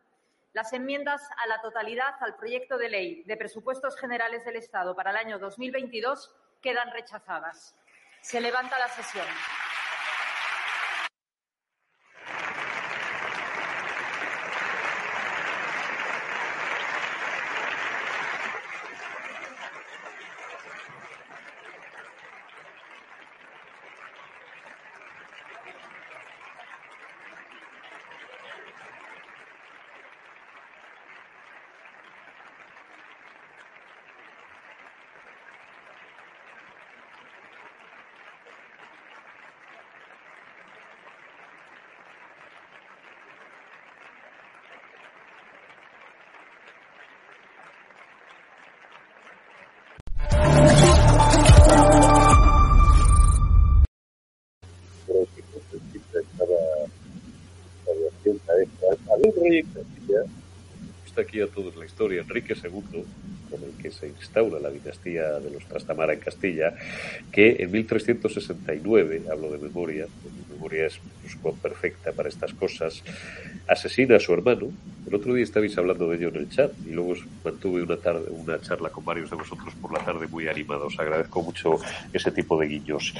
[0.53, 5.09] Las enmiendas a la totalidad al proyecto de ley de presupuestos generales del Estado para
[5.09, 7.73] el año 2022 quedan rechazadas.
[8.21, 9.25] Se levanta la sesión.
[61.35, 62.21] Aquí a todos la historia.
[62.21, 63.03] Enrique II,
[63.49, 66.73] con el que se instaura la dinastía de los Trastamara en Castilla,
[67.29, 70.97] que en 1369, hablo de memoria, mi memoria es
[71.41, 73.03] pues, perfecta para estas cosas,
[73.67, 74.71] asesina a su hermano.
[75.07, 77.13] El otro día estabais hablando de ello en el chat y luego
[77.43, 80.97] mantuve una, tarde, una charla con varios de vosotros por la tarde muy animados.
[80.97, 81.77] Agradezco mucho
[82.11, 83.13] ese tipo de guiños.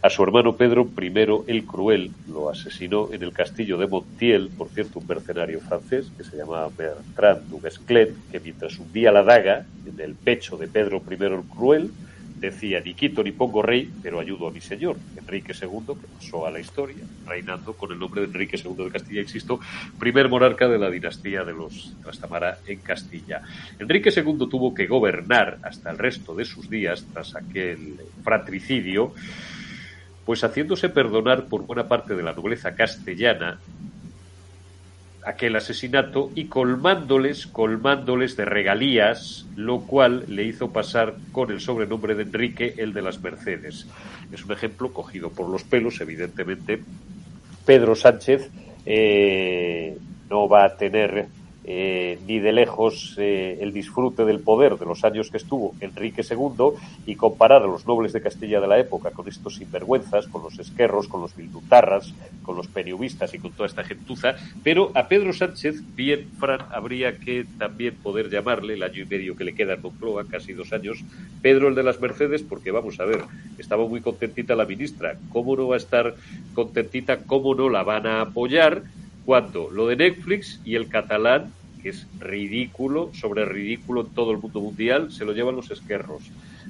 [0.00, 1.12] A su hermano Pedro I
[1.46, 6.24] el Cruel lo asesinó en el castillo de Montiel, por cierto, un mercenario francés que
[6.24, 11.24] se llamaba Bertrand Duguesclin, que mientras hundía la daga en el pecho de Pedro I
[11.24, 11.90] el Cruel,
[12.40, 16.46] decía ni quito ni pongo rey, pero ayudo a mi señor, Enrique II, que pasó
[16.46, 19.60] a la historia, reinando con el nombre de Enrique II de Castilla, insisto,
[19.98, 23.42] primer monarca de la dinastía de los Trastamara en Castilla.
[23.78, 29.12] Enrique II tuvo que gobernar hasta el resto de sus días tras aquel fratricidio,
[30.24, 33.58] pues haciéndose perdonar por buena parte de la nobleza castellana
[35.28, 42.14] aquel asesinato y colmándoles, colmándoles de regalías, lo cual le hizo pasar con el sobrenombre
[42.14, 43.86] de Enrique el de las Mercedes.
[44.32, 46.82] Es un ejemplo cogido por los pelos, evidentemente.
[47.66, 48.48] Pedro Sánchez
[48.86, 49.98] eh,
[50.30, 51.26] no va a tener
[51.70, 56.70] eh, de lejos eh, el disfrute del poder de los años que estuvo Enrique II
[57.04, 60.58] y comparar a los nobles de Castilla de la época con estos sinvergüenzas, con los
[60.58, 65.34] esquerros, con los bildutarras, con los periubistas y con toda esta gentuza, pero a Pedro
[65.34, 69.74] Sánchez, bien, Fran, habría que también poder llamarle, el año y medio que le queda
[69.74, 71.04] en Moncloa, casi dos años,
[71.42, 73.20] Pedro el de las Mercedes, porque vamos a ver,
[73.58, 76.14] estaba muy contentita la ministra, ¿cómo no va a estar
[76.54, 77.18] contentita?
[77.18, 78.84] ¿Cómo no la van a apoyar?
[79.28, 84.38] Cuando lo de Netflix y el catalán que es ridículo, sobre ridículo en todo el
[84.38, 86.22] mundo mundial, se lo llevan los esquerros.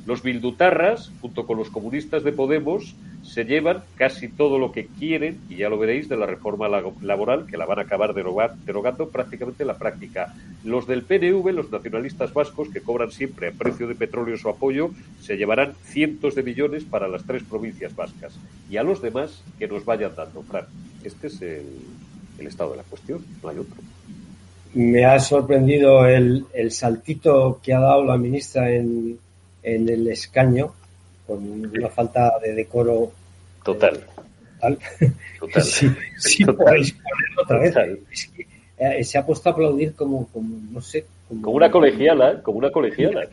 [0.06, 5.38] Los bildutarras, junto con los comunistas de Podemos, se llevan casi todo lo que quieren,
[5.48, 9.62] y ya lo veréis, de la reforma laboral, que la van a acabar derogando prácticamente
[9.62, 10.34] en la práctica.
[10.64, 14.90] Los del PNV, los nacionalistas vascos, que cobran siempre a precio de petróleo su apoyo,
[15.20, 18.36] se llevarán cientos de millones para las tres provincias vascas.
[18.68, 20.64] Y a los demás, que nos vayan dando, Fran.
[21.04, 21.64] Este es el,
[22.38, 23.76] el estado de la cuestión, no hay otro.
[24.74, 29.18] Me ha sorprendido el, el saltito que ha dado la ministra en,
[29.62, 30.72] en el escaño,
[31.26, 33.12] con una falta de decoro.
[33.64, 34.04] Total.
[34.60, 34.78] Total.
[35.40, 35.62] Total.
[35.62, 37.98] sí, sí podéis ponerlo otra vez.
[38.10, 38.46] Es que,
[38.78, 41.04] eh, se ha puesto a aplaudir como, como no sé.
[41.28, 43.26] Como, como una colegiala, como una colegiala.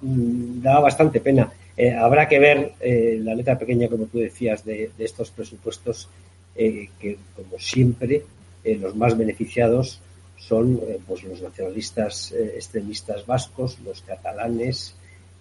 [0.00, 1.50] Mm, da bastante pena.
[1.76, 6.08] Eh, habrá que ver eh, la letra pequeña, como tú decías, de, de estos presupuestos
[6.56, 8.22] eh, que, como siempre,
[8.64, 10.00] eh, los más beneficiados
[10.38, 14.94] son eh, pues los nacionalistas extremistas vascos, los catalanes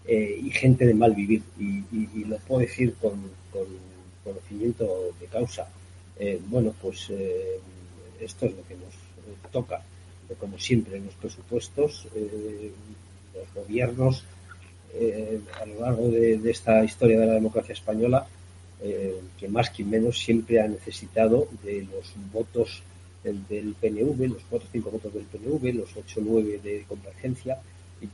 [0.08, 1.42] y gente de mal vivir.
[1.60, 3.14] Y, lo puedo decir con,
[3.52, 3.66] con
[4.24, 4.86] conocimiento
[5.20, 5.68] de causa.
[6.48, 7.12] Bueno, pues
[8.20, 9.82] esto es lo que nos toca.
[10.40, 12.08] Como siempre en los presupuestos,
[13.34, 14.26] los gobiernos
[15.60, 18.28] a lo largo de, esta historia de la democracia española,
[18.82, 22.84] que más que menos siempre ha necesitado de los votos
[23.24, 27.58] del PNV, los 4 o 5 votos del PNV, los 8 o 9 de Convergencia.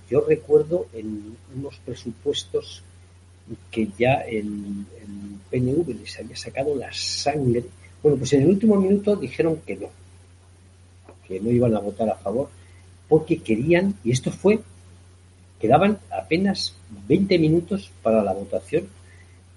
[0.09, 2.83] Yo recuerdo en unos presupuestos
[3.69, 7.65] que ya el, el, PNV les había sacado la sangre.
[8.01, 9.89] Bueno, pues en el último minuto dijeron que no,
[11.27, 12.49] que no iban a votar a favor,
[13.09, 14.59] porque querían, y esto fue,
[15.59, 16.73] quedaban apenas
[17.07, 18.87] 20 minutos para la votación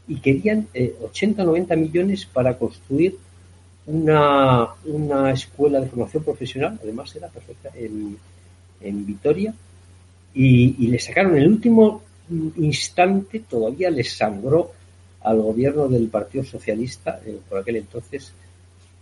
[0.07, 3.17] y querían eh, 80 90 millones para construir
[3.87, 8.17] una, una escuela de formación profesional, además era perfecta, en,
[8.81, 9.55] en Vitoria,
[10.35, 12.03] y, y, le sacaron el último
[12.57, 14.73] instante, todavía les sangró
[15.25, 18.33] al gobierno del Partido Socialista eh, por aquel entonces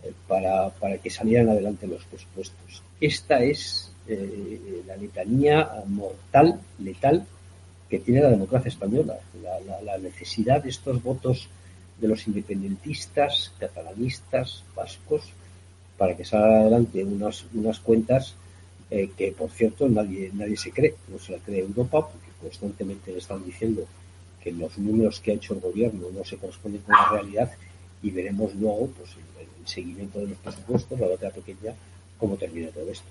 [0.03, 2.81] eh, para, para, que salieran adelante los presupuestos.
[2.99, 7.25] Esta es eh, la letanía mortal, letal,
[7.89, 9.19] que tiene la democracia española,
[9.83, 11.49] la, necesidad de estos votos
[11.99, 15.31] de los independentistas, catalanistas, vascos,
[15.97, 18.35] para que salgan adelante unas, unas cuentas
[18.89, 23.11] eh, que, por cierto, nadie, nadie se cree, no se la cree Europa, porque constantemente
[23.11, 23.85] le están diciendo
[24.43, 27.51] que los números que ha hecho el gobierno no se corresponden con la realidad
[28.01, 31.73] y veremos luego pues, el, seguimiento de los presupuestos, la letra pequeña,
[32.17, 33.07] cómo termina todo esto.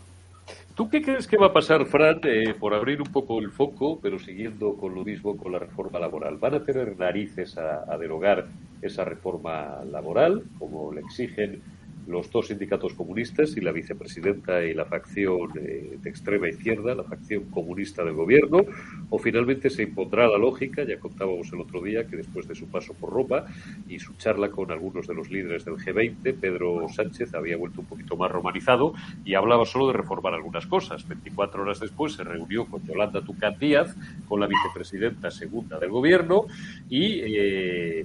[0.75, 4.01] ¿Tú qué crees que va a pasar, Fran, eh, por abrir un poco el foco,
[4.01, 6.39] pero siguiendo con lo mismo con la reforma laboral?
[6.39, 8.49] ¿Van a tener narices a derogar
[8.81, 11.63] esa reforma laboral, como le exigen
[12.07, 17.05] los dos sindicatos comunistas y la vicepresidenta y la facción eh, de extrema izquierda, la
[17.05, 18.65] facción comunista del gobierno,
[19.11, 22.67] o finalmente se impondrá la lógica, ya contábamos el otro día que después de su
[22.67, 23.45] paso por Roma
[23.89, 27.87] y su charla con algunos de los líderes del G20, Pedro Sánchez había vuelto un
[27.87, 28.95] poquito más romanizado
[29.25, 31.07] y hablaba solo de reformar algunas cosas.
[31.07, 33.97] 24 horas después se reunió con Yolanda Tucán Díaz,
[34.29, 36.47] con la vicepresidenta segunda del gobierno
[36.89, 38.05] y eh,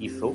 [0.00, 0.34] hizo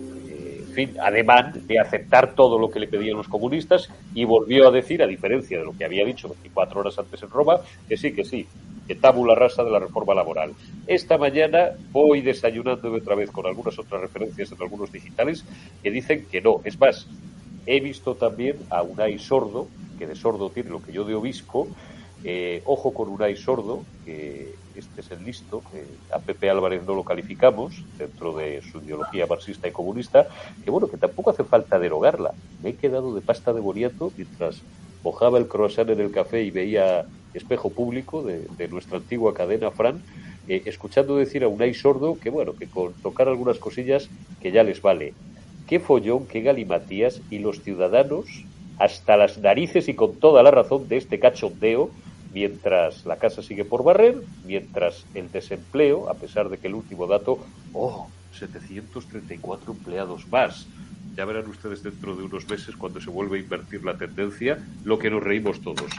[0.71, 5.01] fin, ademán de aceptar todo lo que le pedían los comunistas y volvió a decir,
[5.03, 7.57] a diferencia de lo que había dicho 24 horas antes en Roma,
[7.87, 8.47] que sí, que sí,
[8.87, 10.53] que tabula rasa de la reforma laboral.
[10.87, 15.45] Esta mañana voy desayunando otra vez con algunas otras referencias en algunos digitales
[15.81, 16.61] que dicen que no.
[16.63, 17.07] Es más,
[17.65, 19.67] he visto también a Unai Sordo,
[19.97, 21.67] que de sordo tiene lo que yo de obispo,
[22.23, 26.95] eh, ojo con Unai Sordo, que este es el listo, que a Pepe Álvarez no
[26.95, 30.27] lo calificamos dentro de su ideología marxista y comunista,
[30.63, 32.33] que bueno, que tampoco hace falta derogarla.
[32.63, 34.61] Me he quedado de pasta de boniato mientras
[35.03, 40.01] mojaba el croissant en el café y veía espejo público de, nuestra antigua cadena Fran,
[40.47, 44.09] eh, escuchando decir a Unai Sordo que bueno, que con tocar algunas cosillas
[44.41, 45.13] que ya les vale.
[45.67, 48.25] Qué follón, qué galimatías y los ciudadanos
[48.77, 51.91] hasta las narices y con toda la razón de este cachondeo
[52.33, 57.07] mientras la casa sigue por barrer, mientras el desempleo, a pesar de que el último
[57.07, 57.39] dato,
[57.73, 60.67] oh, 734 empleados más.
[61.15, 64.97] Ya verán ustedes dentro de unos meses, cuando se vuelve a invertir la tendencia, lo
[64.97, 65.91] que nos reímos todos.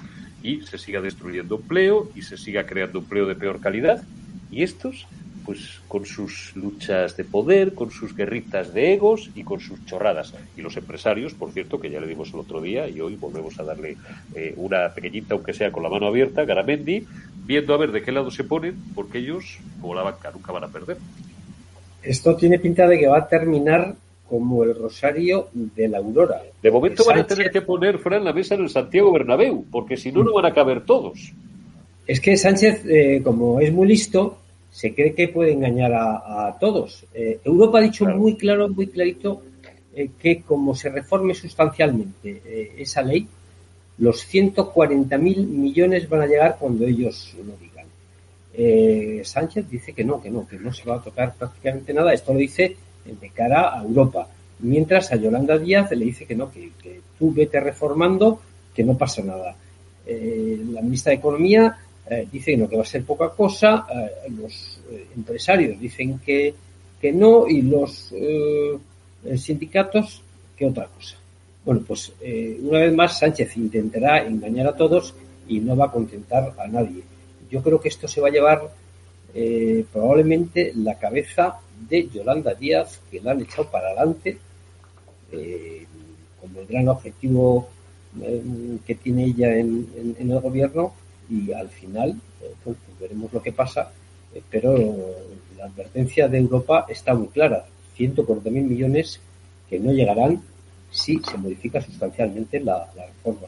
[0.42, 4.02] Y se siga destruyendo empleo y se siga creando empleo de peor calidad.
[4.50, 5.06] Y estos
[5.44, 10.34] pues con sus luchas de poder, con sus guerritas de egos y con sus chorradas.
[10.56, 13.58] Y los empresarios, por cierto, que ya le dimos el otro día y hoy volvemos
[13.58, 13.96] a darle
[14.34, 17.06] eh, una pequeñita, aunque sea con la mano abierta, Garamendi,
[17.44, 20.64] viendo a ver de qué lado se ponen, porque ellos, como la banca, nunca van
[20.64, 20.96] a perder.
[22.02, 23.94] Esto tiene pinta de que va a terminar
[24.28, 26.40] como el rosario de la aurora.
[26.62, 29.66] De momento van a tener que poner fuera en la mesa en el Santiago Bernabéu,
[29.70, 31.32] porque si no, no van a caber todos.
[32.06, 34.38] Es que Sánchez, eh, como es muy listo,
[34.72, 37.04] se cree que puede engañar a, todos.
[37.12, 39.42] Eh, Europa ha dicho muy claro, muy clarito,
[39.94, 43.28] eh, que como se reforme sustancialmente eh, esa ley,
[43.98, 47.82] los 140.000 millones van a llegar cuando ellos lo digan.
[49.24, 52.12] Sánchez dice que no, que no, que no se va a tocar prácticamente nada.
[52.12, 54.26] Esto lo dice de cara a Europa.
[54.60, 58.40] Mientras a Yolanda Díaz le dice que no, que, que tú vete reformando,
[58.74, 59.54] que no pasa nada.
[60.06, 61.78] la ministra de Economía
[62.10, 66.52] eh, dicen que va a ser poca cosa, eh, los eh, empresarios dicen que,
[67.00, 68.12] que no y los
[69.36, 70.22] sindicatos
[70.56, 71.16] que otra cosa.
[71.64, 72.12] Bueno, pues
[72.60, 75.14] una vez más Sánchez intentará engañar a todos
[75.46, 77.02] y no va a contentar a nadie.
[77.48, 78.68] Yo creo que esto se va a llevar
[79.92, 84.38] probablemente la cabeza de Yolanda Díaz, que la han echado para adelante
[86.40, 87.68] con el gran objetivo
[88.84, 90.94] que tiene ella en el gobierno
[91.32, 92.10] y al final
[92.42, 93.90] eh, pues, veremos lo que pasa,
[94.34, 94.76] eh, pero
[95.56, 97.64] la advertencia de Europa está muy clara,
[97.96, 99.20] 140.000 millones
[99.68, 100.42] que no llegarán
[100.90, 103.46] si se modifica sustancialmente la, reforma.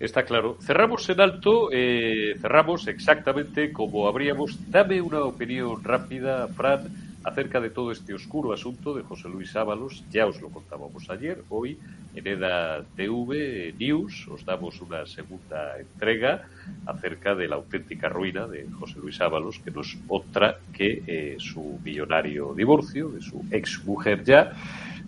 [0.00, 0.56] Está claro.
[0.60, 4.58] Cerramos en alto, eh, cerramos exactamente como habríamos.
[4.70, 10.04] Dame una opinión rápida, Fran, acerca de todo este oscuro asunto de José Luis Ábalos.
[10.10, 11.42] Ya os lo contábamos ayer.
[11.48, 11.78] Hoy
[12.14, 16.42] en EDA TV News os damos una segunda entrega
[16.86, 21.36] acerca de la auténtica ruina de José Luis Ábalos, que no es otra que eh,
[21.38, 24.52] su millonario divorcio de su ex mujer ya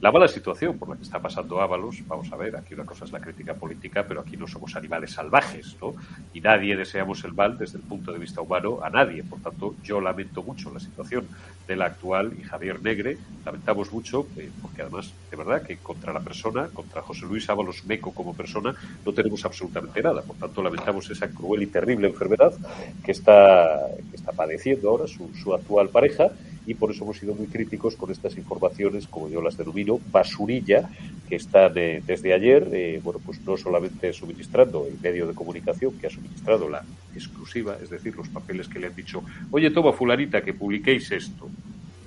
[0.01, 3.07] la mala situación por la que está pasando Ábalos, vamos a ver, aquí una cosa
[3.07, 5.95] es la crítica política, pero aquí no somos animales salvajes, ¿no?
[6.35, 9.25] Y nadie deseamos el mal desde el punto de vista humano a nadie.
[9.25, 11.27] Por tanto, yo lamento mucho la situación
[11.67, 16.13] de la actual y Javier Negre, lamentamos mucho, eh, porque además, de verdad, que contra
[16.13, 18.75] la persona, contra José Luis Ábalos Meco como persona,
[19.05, 20.21] no tenemos absolutamente nada.
[20.21, 22.53] Por tanto, lamentamos esa cruel y terrible enfermedad
[23.03, 23.81] que está,
[24.11, 26.31] que está padeciendo ahora su, su actual pareja
[26.67, 30.89] y por eso hemos sido muy críticos con estas informaciones, como yo las denomino, basurilla,
[31.29, 35.95] que están eh, desde ayer, eh, bueno, pues no solamente suministrando el medio de comunicación
[35.99, 36.85] que ha suministrado la
[37.15, 41.49] exclusiva, es decir, los papeles que le han dicho, oye, toma fulanita, que publiquéis esto,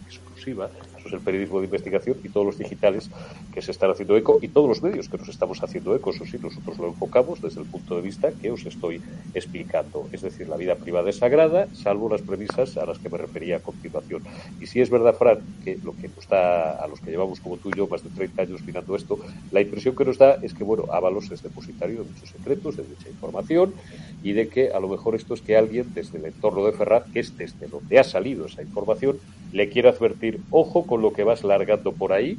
[0.08, 0.70] exclusiva,
[1.10, 3.10] eso es el periodismo de investigación y todos los digitales
[3.54, 6.26] que se están haciendo eco y todos los medios que nos estamos haciendo eco, eso
[6.26, 9.02] sí, nosotros lo enfocamos desde el punto de vista que os estoy
[9.34, 10.08] explicando.
[10.12, 13.58] Es decir, la vida privada es sagrada, salvo las premisas a las que me refería
[13.58, 14.24] a continuación.
[14.62, 17.58] Y si es verdad, Fran, que lo que nos da a los que llevamos como
[17.58, 19.20] tú y yo más de 30 años mirando esto,
[19.52, 22.84] la impresión que nos da es que, bueno, Ábalos es depositario de muchos secretos, de
[22.84, 23.74] mucha información
[24.22, 27.12] y de que a lo mejor esto es que alguien desde el entorno de Ferrat,
[27.12, 29.20] que es desde donde ha salido esa información,
[29.52, 32.38] le quiere advertir, ojo con lo que vas largando por ahí,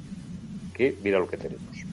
[0.74, 1.84] que mira lo que tenemos.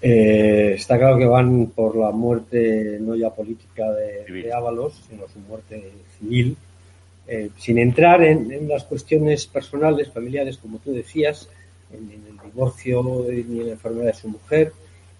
[0.00, 5.26] Eh, está claro que van por la muerte no ya política de, de Ábalos, sino
[5.28, 6.56] su muerte civil,
[7.26, 11.48] eh, sin entrar en, en, las cuestiones personales, familiares, como tú decías,
[11.90, 14.72] en, en, el divorcio ni en la enfermedad de su mujer,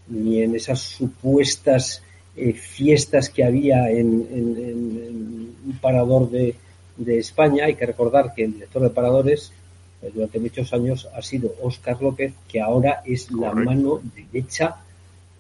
[0.09, 2.03] ni en esas supuestas
[2.37, 6.57] eh, fiestas que había en, en un parador de,
[6.97, 7.65] de España.
[7.65, 9.64] Hay que recordar que el director de paradores eh,
[10.13, 13.71] durante muchos años ha sido Óscar López, que ahora es la Correcto.
[13.71, 14.01] mano
[14.33, 14.77] derecha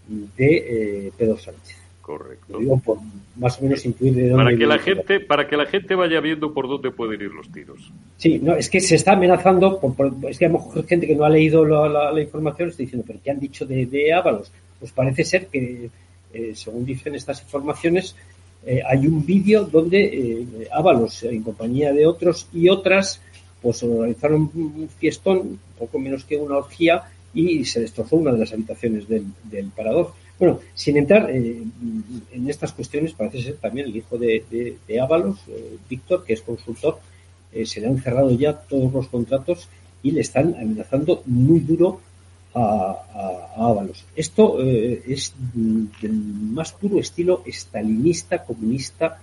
[0.09, 1.77] de eh, Pedro Sánchez.
[2.01, 2.53] Correcto.
[2.53, 2.99] Lo digo por
[3.37, 6.21] más o menos intuir de dónde Para que la gente, para que la gente vaya
[6.21, 7.91] viendo por dónde pueden ir los tiros.
[8.19, 11.07] Sí, no, es que se está amenazando, por, por- es que a lo mejor gente
[11.07, 13.87] que no ha leído la, la- la información está diciendo, pero ¿qué han dicho de,
[13.87, 14.53] de Ábalos?
[14.79, 15.89] Pues parece ser que,
[16.35, 18.15] eh, según dicen estas informaciones,
[18.67, 23.19] eh, hay un vídeo donde Ábalos, en compañía de otros y otras,
[23.65, 27.03] pues organizaron un fiestón, poco menos que una orgía,
[27.33, 30.13] y se destrozó una de las habitaciones del, del parador.
[30.39, 31.63] Bueno, sin entrar eh,
[32.37, 36.35] en estas cuestiones, parece ser también el hijo de, de, de Ábalos, eh, Víctor, que
[36.35, 36.99] es consultor,
[37.53, 39.69] eh, se le han cerrado ya todos los contratos
[40.03, 42.01] y le están amenazando muy duro
[42.53, 44.05] a, a- a Ábalos.
[44.15, 45.33] Esto es
[46.03, 49.21] del más puro estilo estalinista, comunista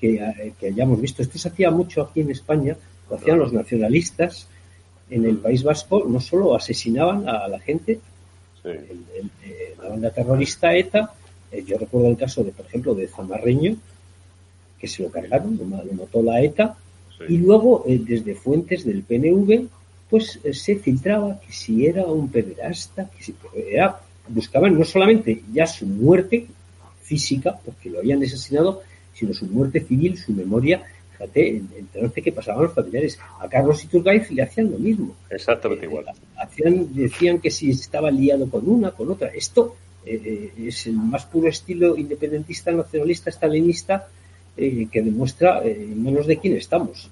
[0.00, 1.22] que, que hayamos visto.
[1.22, 2.76] Esto se hacía mucho aquí en España,
[3.10, 4.46] lo hacían los nacionalistas
[5.10, 7.98] en el País Vasco, no solo asesinaban a la gente,
[8.70, 11.12] el- el- eh, la banda terrorista ETA,
[11.50, 13.76] eh, yo recuerdo el caso de, por ejemplo, de Zamarreño,
[14.78, 16.76] que se lo cargaron, lo, ma- lo mató la ETA,
[17.28, 19.66] y luego eh, desde fuentes del PNV,
[20.08, 23.34] pues eh, se filtraba que si era un pederasta, que si
[23.66, 26.46] era, buscaban no solamente ya su muerte
[27.02, 28.82] física, porque lo habían asesinado,
[29.12, 30.82] sino su muerte civil, su memoria.
[31.20, 31.62] Fíjate,
[31.92, 33.18] trance que pasaban los familiares.
[33.40, 35.14] A Carlos Iturgaiz le hacían lo mismo.
[35.28, 36.06] Exactamente igual.
[36.36, 39.28] Hacían, decían que si estaba liado con una, con otra.
[39.28, 44.08] Esto eh, eh, es el más puro estilo independentista, nacionalista, estalinista,
[44.56, 47.10] eh, que demuestra eh, en manos de quién estamos.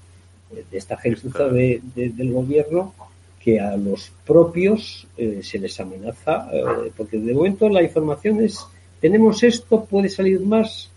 [0.55, 2.95] Eh, de esta gentuza de- de- del gobierno
[3.41, 8.59] que a los propios eh, se les amenaza, eh, porque de momento la información es,
[9.01, 10.91] tenemos esto, puede salir más,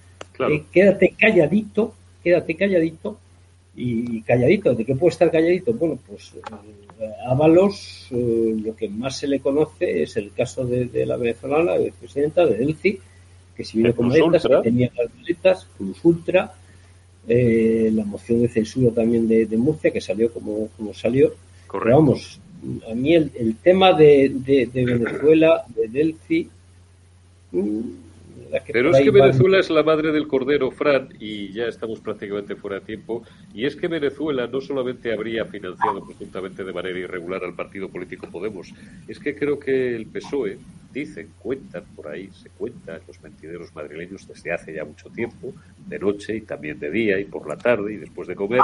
[0.54, 1.94] eh, quédate calladito,
[2.24, 3.18] quédate calladito,
[3.76, 5.74] y calladito, ¿de qué puede estar calladito?
[5.74, 10.86] Bueno, pues eh, Ábalos, eh, lo que más se le conoce es el caso de,
[10.86, 13.00] de la venezolana, de presidenta de Delci,
[13.56, 16.54] que si vino con maletas, que tenía las maletas, Plus Ultra,
[17.28, 21.34] eh, la moción de censura también de, de Murcia, que salió como, como salió.
[21.72, 22.42] Pero vamos,
[22.90, 26.50] a mí el, el tema de, de, de Venezuela, de Delci,
[27.52, 28.11] mm, la
[28.66, 32.00] que Pero es que van- Venezuela es la madre del cordero, Fran, y ya estamos
[32.00, 33.24] prácticamente fuera de tiempo.
[33.54, 38.28] Y es que Venezuela no solamente habría financiado presuntamente de manera irregular al partido político
[38.32, 38.74] Podemos,
[39.08, 40.58] es que creo que el PSOE,
[40.92, 45.54] dicen, cuentan por ahí, se cuentan los mentideros madrileños desde hace ya mucho tiempo,
[45.88, 48.62] de noche y también de día y por la tarde y después de comer,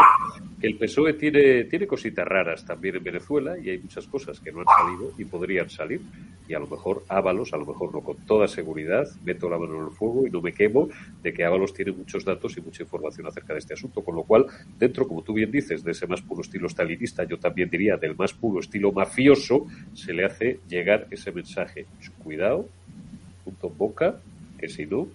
[0.60, 4.52] que el PSOE tiene, tiene cositas raras también en Venezuela y hay muchas cosas que
[4.52, 6.02] no han salido y podrían salir.
[6.48, 9.76] Y a lo mejor Ábalos, a lo mejor no con toda seguridad, meto la mano
[9.76, 10.88] en el fuego y no me quemo
[11.22, 14.02] de que Ábalos tiene muchos datos y mucha información acerca de este asunto.
[14.02, 14.46] Con lo cual,
[14.80, 18.16] dentro, como tú bien dices, de ese más puro estilo stalinista, yo también diría del
[18.16, 21.86] más puro estilo mafioso, se le hace llegar ese mensaje.
[22.28, 22.68] Cuidado,
[23.46, 24.20] punto boca,
[24.60, 25.08] que si no,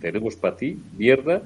[0.00, 1.42] tenemos para ti mierda,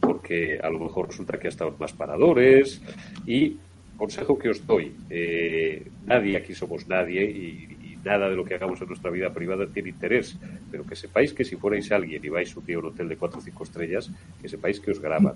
[0.00, 2.82] porque a lo mejor resulta que ha estado más paradores.
[3.24, 3.56] Y
[3.96, 8.56] consejo que os doy, eh, nadie aquí somos nadie y, y nada de lo que
[8.56, 10.36] hagamos en nuestra vida privada tiene interés,
[10.72, 13.16] pero que sepáis que si fuerais alguien y vais un día a un hotel de
[13.16, 14.10] cuatro o cinco estrellas,
[14.42, 15.34] que sepáis que os graban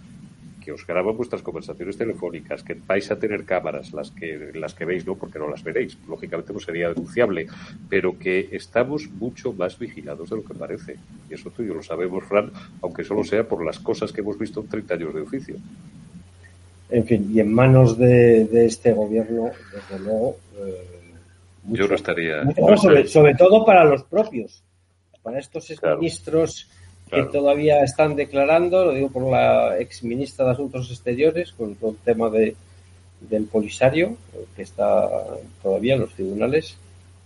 [0.68, 4.84] que os graban vuestras conversaciones telefónicas, que vais a tener cámaras, las que, las que
[4.84, 7.46] veis, no, porque no las veréis, lógicamente no sería denunciable,
[7.88, 10.96] pero que estamos mucho más vigilados de lo que parece.
[11.30, 12.52] Y eso tú y yo lo sabemos, Fran,
[12.82, 15.56] aunque solo sea por las cosas que hemos visto en 30 años de oficio.
[16.90, 20.36] En fin, y en manos de, de este gobierno, desde luego.
[20.58, 20.84] Eh,
[21.62, 22.44] mucho, Yo no estaría.
[22.44, 24.62] no sobre, todo para los propios,
[25.22, 25.96] para estos Claro.
[25.96, 26.68] ministros
[27.08, 27.26] Claro.
[27.26, 31.90] que todavía están declarando, lo digo por la ex ministra de Asuntos Exteriores, con todo
[31.90, 32.54] el tema de,
[33.20, 34.16] del Polisario,
[34.54, 35.08] que está
[35.62, 36.76] todavía en los tribunales.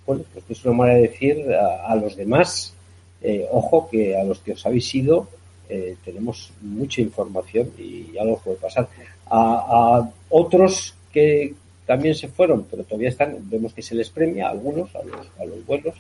[0.07, 2.75] Bueno, pues es una manera de decir a, a los demás,
[3.23, 5.29] eh, ojo, que a los que os habéis ido
[5.69, 8.89] eh, tenemos mucha información y algo puede pasar.
[9.27, 11.55] A, a otros que
[11.87, 15.27] también se fueron, pero todavía están, vemos que se les premia a algunos, a los,
[15.39, 15.95] a los buenos,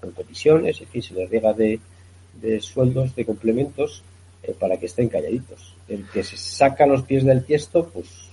[0.00, 1.80] con comisiones, en fin, se les riega de,
[2.40, 4.02] de sueldos, de complementos,
[4.42, 5.74] eh, para que estén calladitos.
[5.88, 8.28] El que se saca los pies del tiesto, pues,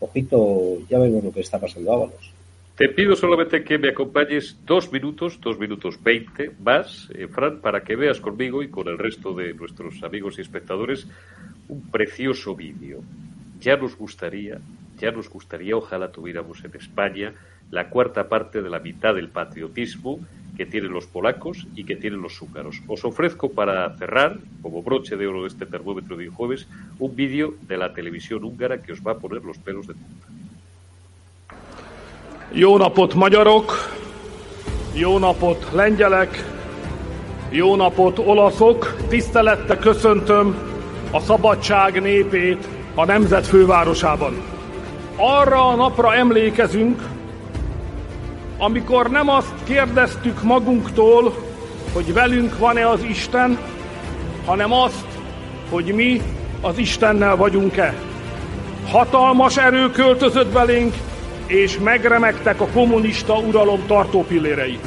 [0.00, 2.32] ojito, ya vemos lo que está pasando Ábalos.
[2.76, 7.84] Te pido solamente que me acompañes dos minutos, dos minutos veinte más, eh, Fran, para
[7.84, 11.06] que veas conmigo y con el resto de nuestros amigos y espectadores
[11.68, 13.02] un precioso vídeo.
[13.60, 14.58] Ya nos gustaría,
[14.98, 17.34] ya nos gustaría, ojalá tuviéramos en España
[17.70, 20.18] la cuarta parte de la mitad del patriotismo
[20.60, 22.82] que tienen los polacos y que tienen los húngaros.
[22.86, 26.66] Os ofrezco para cerrar, como broche de oro de este termómetro de jueves,
[26.98, 30.26] un vídeo de la televisión húngara que os va a poner los pelos de punta.
[32.52, 33.72] Jó napot magyarok,
[34.94, 36.44] jó napot lengyelek,
[37.50, 40.54] jó napot olaszok, tisztelettel köszöntöm
[41.10, 44.34] a szabadság népét a nemzet fővárosában.
[45.16, 47.02] Arra a napra emlékezünk,
[48.62, 51.34] amikor nem azt kérdeztük magunktól,
[51.92, 53.58] hogy velünk van-e az Isten,
[54.44, 55.06] hanem azt,
[55.70, 56.22] hogy mi
[56.60, 57.94] az Istennel vagyunk-e.
[58.90, 60.94] Hatalmas erő költözött belénk,
[61.46, 64.78] és megremegtek a kommunista uralom tartópillérei.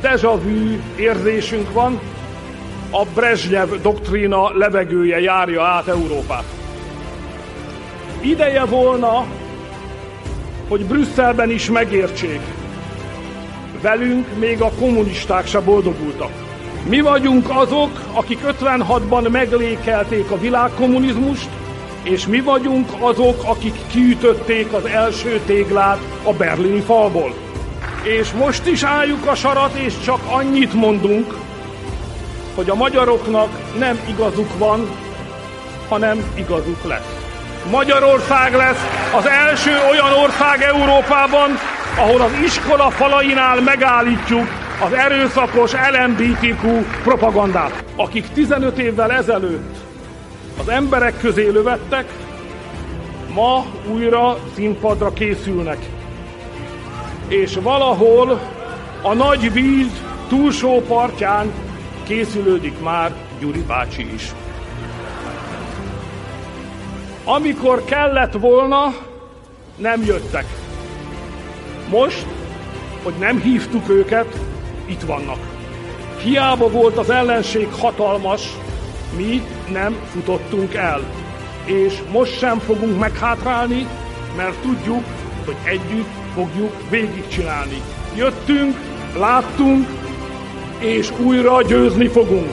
[0.00, 2.00] Deja vu érzésünk van,
[2.90, 6.44] a Brezsnyev doktrína levegője járja át Európát.
[8.20, 9.26] Ideje volna,
[10.68, 12.40] hogy Brüsszelben is megértsék.
[13.82, 16.30] Velünk még a kommunisták se boldogultak.
[16.88, 21.48] Mi vagyunk azok, akik 56-ban meglékelték a világkommunizmust,
[22.02, 27.34] és mi vagyunk azok, akik kiütötték az első téglát a berlini falból.
[28.02, 31.36] És most is álljuk a sarat, és csak annyit mondunk,
[32.54, 34.90] hogy a magyaroknak nem igazuk van,
[35.88, 37.16] hanem igazuk lesz.
[37.70, 41.50] Magyarország lesz az első olyan ország Európában,
[42.00, 44.46] ahol az iskola falainál megállítjuk
[44.84, 47.84] az erőszakos LMBTQ propagandát.
[47.96, 49.76] Akik 15 évvel ezelőtt
[50.58, 52.12] az emberek közé lövettek,
[53.34, 55.78] ma újra színpadra készülnek.
[57.28, 58.40] És valahol
[59.02, 61.52] a nagy víz túlsó partján
[62.04, 64.32] készülődik már Gyuri bácsi is.
[67.24, 68.94] Amikor kellett volna,
[69.76, 70.69] nem jöttek.
[71.90, 72.26] Most,
[73.02, 74.40] hogy nem hívtuk őket,
[74.86, 75.38] itt vannak.
[76.22, 78.42] Hiába volt az ellenség hatalmas,
[79.16, 81.00] mi nem futottunk el.
[81.64, 83.86] És most sem fogunk meghátrálni,
[84.36, 85.04] mert tudjuk,
[85.44, 87.82] hogy együtt fogjuk végigcsinálni.
[88.16, 88.76] Jöttünk,
[89.16, 89.88] láttunk,
[90.78, 92.52] és újra győzni fogunk.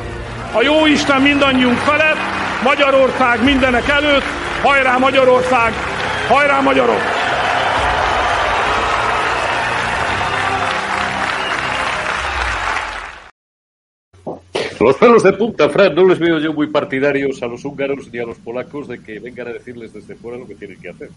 [0.53, 2.17] A jó Isten mindannyiunk felett,
[2.63, 4.25] Magyarország mindenek előtt,
[4.61, 5.73] hajrá Magyarország,
[6.27, 7.16] hajrá magyarok!
[14.79, 18.19] Los pelos de punta, Fran, no les veo yo muy partidarios a los húngaros ni
[18.19, 21.09] a los polacos de que vengan a decirles desde fuera lo que tienen que hacer.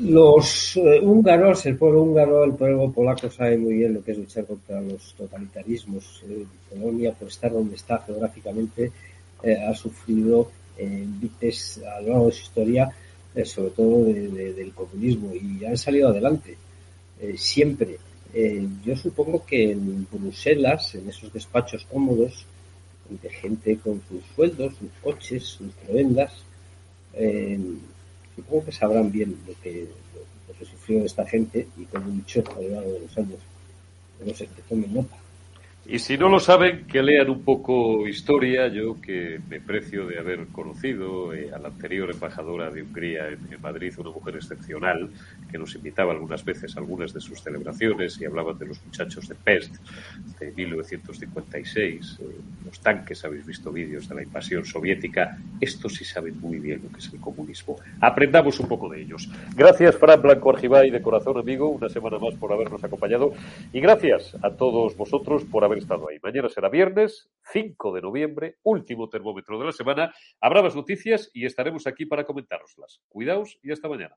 [0.00, 4.18] Los eh, húngaros, el pueblo húngaro, el pueblo polaco sabe muy bien lo que es
[4.18, 6.22] luchar contra los totalitarismos.
[6.28, 8.90] Eh, Polonia, por estar donde está geográficamente,
[9.42, 12.90] eh, ha sufrido eh, vites a lo largo de su historia,
[13.44, 16.56] sobre todo de- de- del comunismo, y han salido adelante
[17.36, 17.98] siempre.
[18.84, 22.46] Yo supongo que en Bruselas, en esos despachos cómodos,
[23.22, 26.32] de gente con sus sueldos, sus coches, sus prebendas,
[27.14, 27.58] eh,
[28.36, 29.88] supongo que sabrán bien lo que,
[30.48, 33.38] lo que sufrió esta gente y cómo luchó a lo largo de los años.
[34.24, 35.16] No sé, que tomen nota.
[35.86, 38.68] Y si no lo saben, que lean un poco historia.
[38.68, 43.52] Yo que me precio de haber conocido eh, a la anterior embajadora de Hungría en,
[43.52, 45.10] en Madrid, una mujer excepcional,
[45.50, 49.26] que nos invitaba algunas veces a algunas de sus celebraciones y hablaban de los muchachos
[49.26, 49.76] de Pest
[50.38, 52.18] de 1956.
[52.20, 52.24] eh,
[52.64, 55.38] los tanques, habéis visto vídeos de la invasión soviética.
[55.60, 57.76] Estos sí saben muy bien lo que es el comunismo.
[58.00, 59.28] Aprendamos un poco de ellos.
[59.56, 63.32] Gracias, Fran Blanco Argibay, de corazón amigo, una semana más por habernos acompañado.
[63.72, 66.18] Y gracias a todos vosotros por haber estado ahí.
[66.22, 70.14] Mañana será viernes, 5 de noviembre, último termómetro de la semana.
[70.40, 73.00] Habrá más noticias y estaremos aquí para comentároslas.
[73.08, 74.16] Cuidaos y hasta mañana.